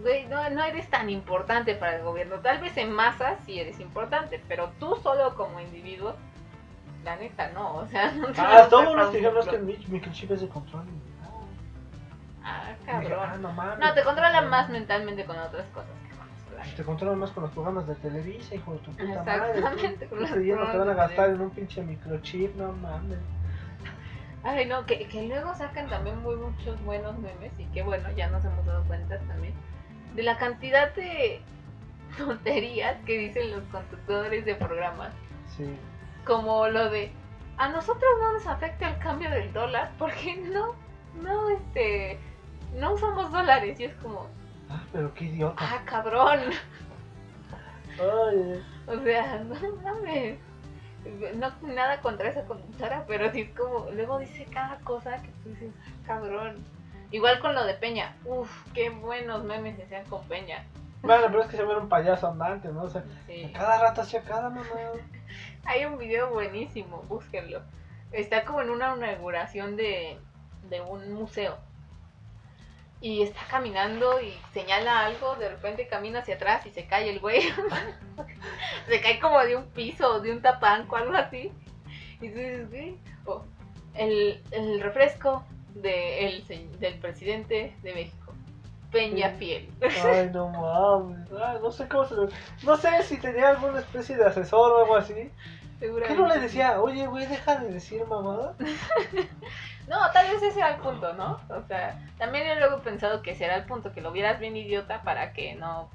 [0.00, 2.36] Güey, no, no eres tan importante para el gobierno.
[2.40, 6.14] Tal vez en masa sí eres importante, pero tú solo como individuo,
[7.04, 7.76] la neta no.
[7.76, 10.84] O sea, no te Ah, todos los para que el microchip es de control.
[12.42, 13.42] Ah, dije, ah, cabrón.
[13.42, 13.78] no mames.
[13.78, 16.76] No, te controla más mentalmente con otras cosas que con.
[16.76, 19.58] Te controlan más con los programas de Televisa, hijo de tu puta madre.
[19.58, 22.72] Exactamente, con los creyendo que van a programas de gastar en un pinche microchip, no
[22.72, 23.18] mames.
[24.42, 28.28] Ay, no, que, que luego sacan también muy muchos buenos memes y que bueno, ya
[28.28, 29.52] nos hemos dado cuenta también
[30.14, 31.42] de la cantidad de
[32.18, 35.12] tonterías que dicen los conductores de programas.
[35.56, 35.66] Sí.
[36.24, 37.12] Como lo de,
[37.58, 40.74] a nosotros no nos afecta el cambio del dólar porque no,
[41.22, 42.18] no, este,
[42.76, 44.26] no usamos dólares y es como,
[44.72, 45.56] Ah, pero qué idiota.
[45.58, 46.40] ah, cabrón.
[47.98, 50.38] Ay, O sea, no mames.
[51.36, 55.48] No nada contra esa conductora, pero sí es como, luego dice cada cosa que tú
[55.50, 56.56] dices, "Ah, cabrón.
[57.10, 60.64] Igual con lo de Peña, uff, qué buenos memes se hacían con Peña.
[61.02, 62.82] Bueno, pero es que se ve un payaso andante, ¿no?
[62.82, 63.50] O sea, Sí.
[63.54, 64.62] cada rato hacía cada mamá.
[65.64, 67.62] Hay un video buenísimo, búsquenlo.
[68.12, 70.18] Está como en una inauguración de,
[70.68, 71.56] de un museo.
[73.02, 77.18] Y está caminando y señala algo, de repente camina hacia atrás y se cae el
[77.20, 77.40] güey.
[78.88, 81.50] se cae como de un piso o de un tapanco, algo así.
[82.20, 83.42] Y dices, güey, o
[83.94, 85.44] el, el refresco
[85.74, 88.34] de el del presidente de México,
[88.90, 89.36] Peña Sí.
[89.38, 89.68] Fiel.
[90.04, 91.28] Ay, no mames.
[91.32, 92.28] Ay, no sé cómo se lo...
[92.64, 95.30] No sé si tenía alguna especie de asesor o algo así.
[95.78, 96.40] ¿Qué no le sí.
[96.40, 96.80] decía?
[96.80, 98.54] Oye, güey, deja de decir mamada.
[99.90, 101.40] No, tal vez ese era el punto, ¿no?
[101.48, 104.38] O sea, también yo luego he pensado que ese era el punto, que lo vieras
[104.38, 105.90] bien idiota para que no,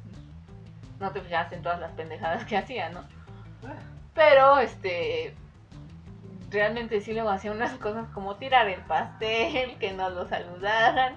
[1.00, 3.06] no te fijaras en todas las pendejadas que hacía, ¿no?
[4.14, 5.34] Pero, este,
[6.52, 11.16] realmente sí luego hacía unas cosas como tirar el pastel, que no lo saludaran,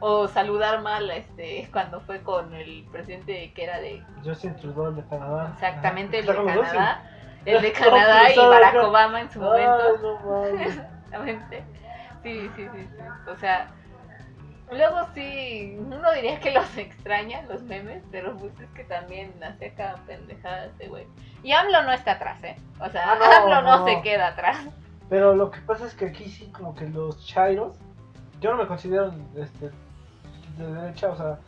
[0.00, 4.96] o saludar mal, este, cuando fue con el presidente que era de Justin Trudeau, el
[4.96, 5.52] de Canadá.
[5.54, 6.34] exactamente el de.
[6.34, 7.02] Canadá,
[7.46, 8.74] el de Canadá y Barack.
[8.74, 9.96] Obama en su momento.
[10.02, 10.76] No mames.
[10.76, 11.64] Exactamente.
[12.22, 13.30] Sí, sí, sí, sí.
[13.30, 13.68] O sea,
[14.70, 19.72] luego sí, uno diría que los extraña, los memes, pero pues es que también hace
[19.74, 21.06] cada pendejada ese güey.
[21.42, 22.56] Y AMLO no está atrás, ¿eh?
[22.80, 23.86] O sea, Ah, no, AMLO no, no.
[23.86, 24.58] se queda atrás.
[25.08, 27.76] Pero lo que pasa es que aquí sí, como que los chairos,
[28.40, 29.70] yo no me considero este,
[30.56, 31.38] de derecha, o sea,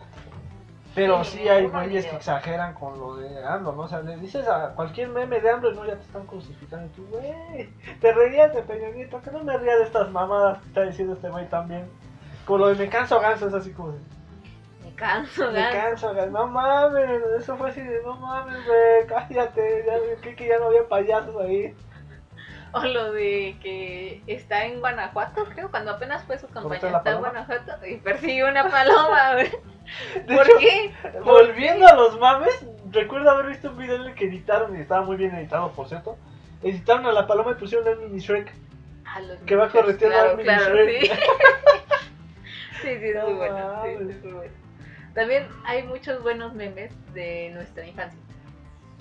[0.95, 3.82] pero Sí, hay güeyes que exageran con lo de AMLO, ¿no?
[3.82, 6.86] O sea, le dices a cualquier meme de AMLO y no, ya te están crucificando.
[6.86, 7.68] Y tú, güey,
[8.01, 11.14] te reías de Peña Nieto, que no me rías de estas mamadas que está diciendo
[11.14, 11.90] este güey también.
[12.45, 13.99] Como lo de me canso ganso, es así como de,
[14.82, 15.78] Me canso, me ganso.
[15.78, 20.49] canso ganso, no mames, eso fue así de, no mames, güey, cállate, ya creí que
[20.49, 21.74] ya no había payasos ahí.
[22.74, 26.80] O lo de que está en Guanajuato, creo, cuando apenas fue su campaña.
[26.80, 27.18] ¿Cortó la Está en?
[27.18, 29.34] Guanajuato y persigue una paloma.
[29.34, 29.50] De
[30.36, 30.90] ¿Por hecho, qué?
[31.24, 35.02] Volviendo a los mames, recuerdo haber visto un video en el que editaron, y estaba
[35.04, 36.16] muy bien editado, por cierto.
[36.62, 38.54] Editaron a la paloma y pusieron el mini Shrek.
[39.04, 41.00] A los Que va correteando claro, al mini claro, Shrek.
[41.02, 41.08] sí.
[42.82, 43.82] sí, sí, es No muy bueno.
[43.82, 44.16] Sí, sí, mames.
[44.16, 44.52] es muy bueno.
[45.14, 48.18] También hay muchos buenos memes de nuestra infancia.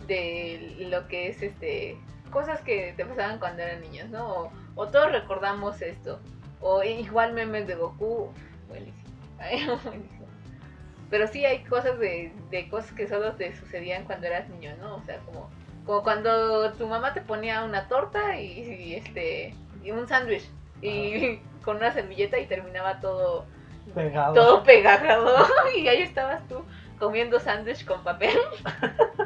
[0.08, 1.98] De lo que es este.
[2.32, 4.28] Cosas que te pasaban cuando eran niños, ¿no?
[4.28, 6.20] O, o todos recordamos esto.
[6.62, 8.32] O igual memes de Goku.
[8.70, 9.10] Buenísimo.
[9.40, 10.26] Ay, buenísimo.
[11.10, 14.96] Pero sí hay cosas de, de cosas que solo te sucedían cuando eras niño, ¿no?
[14.96, 15.50] O sea, como,
[15.86, 19.54] como cuando tu mamá te ponía una torta y, y, este
[19.84, 20.48] y un sándwich
[20.82, 23.46] y con una servilleta y terminaba todo
[23.94, 24.34] Pegado.
[24.36, 25.36] todo pegado
[25.76, 26.64] y ahí estabas tú
[27.00, 28.38] comiendo sándwich con papel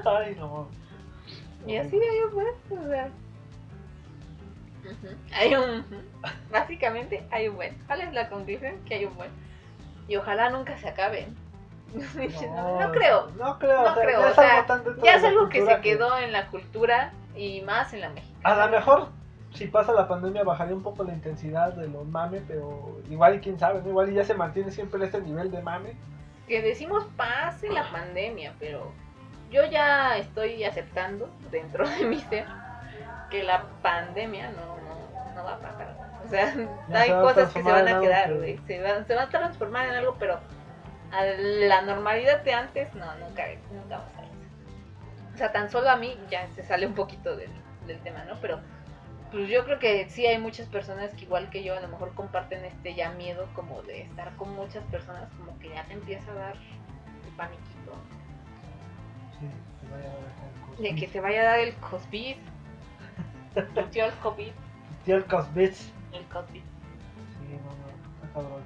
[0.06, 0.70] Ay, no.
[1.66, 3.10] Y así hay un buen, o sea,
[5.34, 5.84] hay un
[6.52, 7.76] básicamente hay un buen.
[7.88, 8.76] ¿Cuál es la conclusión?
[8.86, 9.32] Que hay un buen.
[10.08, 11.36] Y ojalá nunca se acaben.
[11.96, 13.28] No, no creo.
[13.38, 16.18] No creo, No o sea, creo, ya o es algo Ya es que se quedó
[16.18, 18.64] en la cultura y más en la mexicana.
[18.64, 19.08] A lo mejor,
[19.54, 23.40] si pasa la pandemia, bajaría un poco la intensidad de los mame, pero igual y
[23.40, 23.90] quién sabe, ¿no?
[23.90, 25.94] Igual y ya se mantiene siempre este nivel de mame.
[26.48, 28.92] que decimos pase la pandemia, pero
[29.52, 32.46] yo ya estoy aceptando dentro de mi ser
[33.30, 35.96] que la pandemia no, no, no va a pasar.
[36.24, 36.54] O sea,
[36.90, 38.60] Ya hay se cosas que se van a quedar, que- güey.
[38.68, 40.40] Se va, se va a transformar en algo, pero
[41.12, 44.32] a la normalidad de antes, no, nunca, nunca va a eso.
[45.34, 47.52] O sea, tan solo a mí ya se sale un poquito del,
[47.88, 48.36] del tema, ¿no?
[48.42, 48.60] Pero
[49.32, 52.14] pues yo creo que sí hay muchas personas que igual que yo a lo mejor
[52.16, 56.32] comparten este ya miedo como de estar con muchas personas, como que ya te empieza
[56.32, 57.75] a dar el paniquito.
[59.40, 59.48] Sí,
[59.92, 62.36] vaya a el De que te vaya a dar el COVID.
[63.76, 64.52] Tu tío el COVID.
[65.06, 65.94] Tío, el Cosbits.
[66.12, 66.62] El COVID.
[66.62, 68.64] Sí, no, no, está cabrón.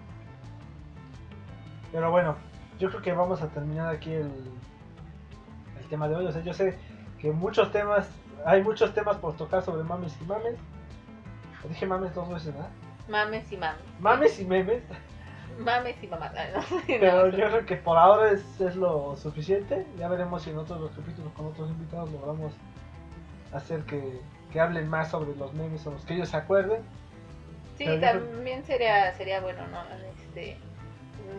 [1.92, 2.36] Pero bueno,
[2.80, 4.32] yo creo que vamos a terminar aquí el,
[5.80, 6.26] el tema de hoy.
[6.26, 6.78] O sea, yo sé
[7.20, 8.10] que muchos temas,
[8.46, 10.56] hay muchos temas por tocar sobre mames y mames.
[11.68, 12.70] Dije mames dos veces, ¿verdad?
[13.10, 13.82] Mames y mames.
[14.00, 14.84] Mames y memes.
[15.60, 16.32] Mames y mamás.
[16.56, 16.64] No.
[16.88, 19.86] Pero No, yo creo que por ahora es, es lo suficiente.
[19.98, 22.54] Ya veremos si en otros los capítulos con otros invitados logramos
[23.54, 26.82] hacer que, que hablen más sobre los memes o los que ellos se acuerden.
[27.78, 29.82] Sí, Pero yo creo- también sería sería bueno, ¿no?
[30.24, 30.58] Este,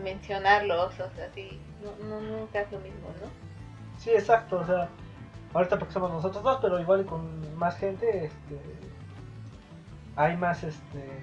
[0.03, 3.27] mencionarlos, o sea, sí, no, no, nunca es lo mismo, ¿no?
[3.99, 4.87] Sí, exacto, o sea,
[5.53, 8.59] ahorita porque somos nosotros dos, pero igual y con más gente, este,
[10.15, 11.21] hay más, este.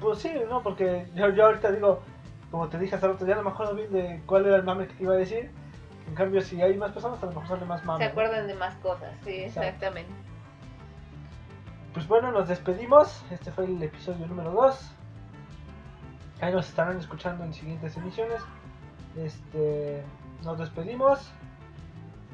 [0.00, 0.62] Pues sí, ¿no?
[0.62, 2.02] Porque yo, yo ahorita digo,
[2.50, 4.86] como te dije hace rato, ya no me acuerdo bien de cuál era el mame
[4.88, 5.50] que te iba a decir,
[6.06, 7.98] en cambio si hay más personas, a lo mejor sale más mame.
[7.98, 8.10] Se ¿no?
[8.12, 10.12] acuerdan de más cosas, sí, exactamente.
[11.92, 14.90] Pues bueno, nos despedimos, este fue el episodio número 2,
[16.42, 18.42] ahí nos estarán escuchando en siguientes emisiones,
[19.16, 20.02] este,
[20.44, 21.32] nos despedimos,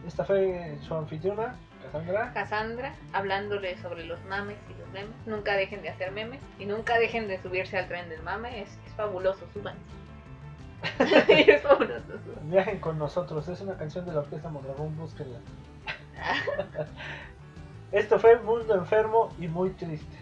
[0.06, 2.32] esta fue su anfitriona, Cassandra.
[2.32, 5.14] Cassandra, hablándole sobre los mames y los memes.
[5.26, 8.62] Nunca dejen de hacer memes y nunca dejen de subirse al tren del mame.
[8.62, 9.74] Es, es fabuloso, suban.
[11.28, 12.50] es fabuloso, suban.
[12.50, 15.38] Viajen con nosotros, es una canción de la orquesta Mondragón, búsquenla.
[17.92, 20.16] Esto fue Mundo Enfermo y muy triste.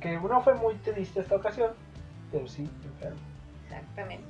[0.00, 1.72] Que no fue muy triste esta ocasión,
[2.30, 3.18] pero sí enfermo.
[3.64, 4.26] Exactamente.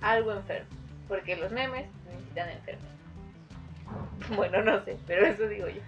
[0.00, 0.68] Algo enfermo.
[1.08, 2.84] Porque los memes necesitan enfermos.
[4.36, 5.82] Bueno, no sé, pero eso digo yo.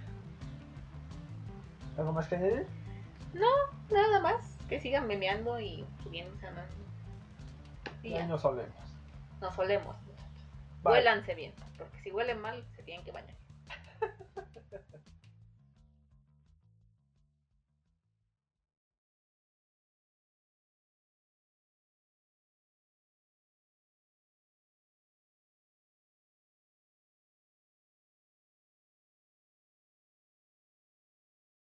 [1.96, 2.66] ¿Algo más que añadir?
[3.34, 4.56] Nada más.
[4.68, 6.66] Que sigan memeando y subiéndose a más.
[8.02, 8.26] Y Ahí ya.
[8.26, 8.74] nos hablemos.
[9.40, 9.96] Nos solemos.
[10.82, 10.92] Bye.
[10.94, 11.52] Huélanse bien.
[11.78, 13.34] Porque si huelen mal, se tienen que bañar.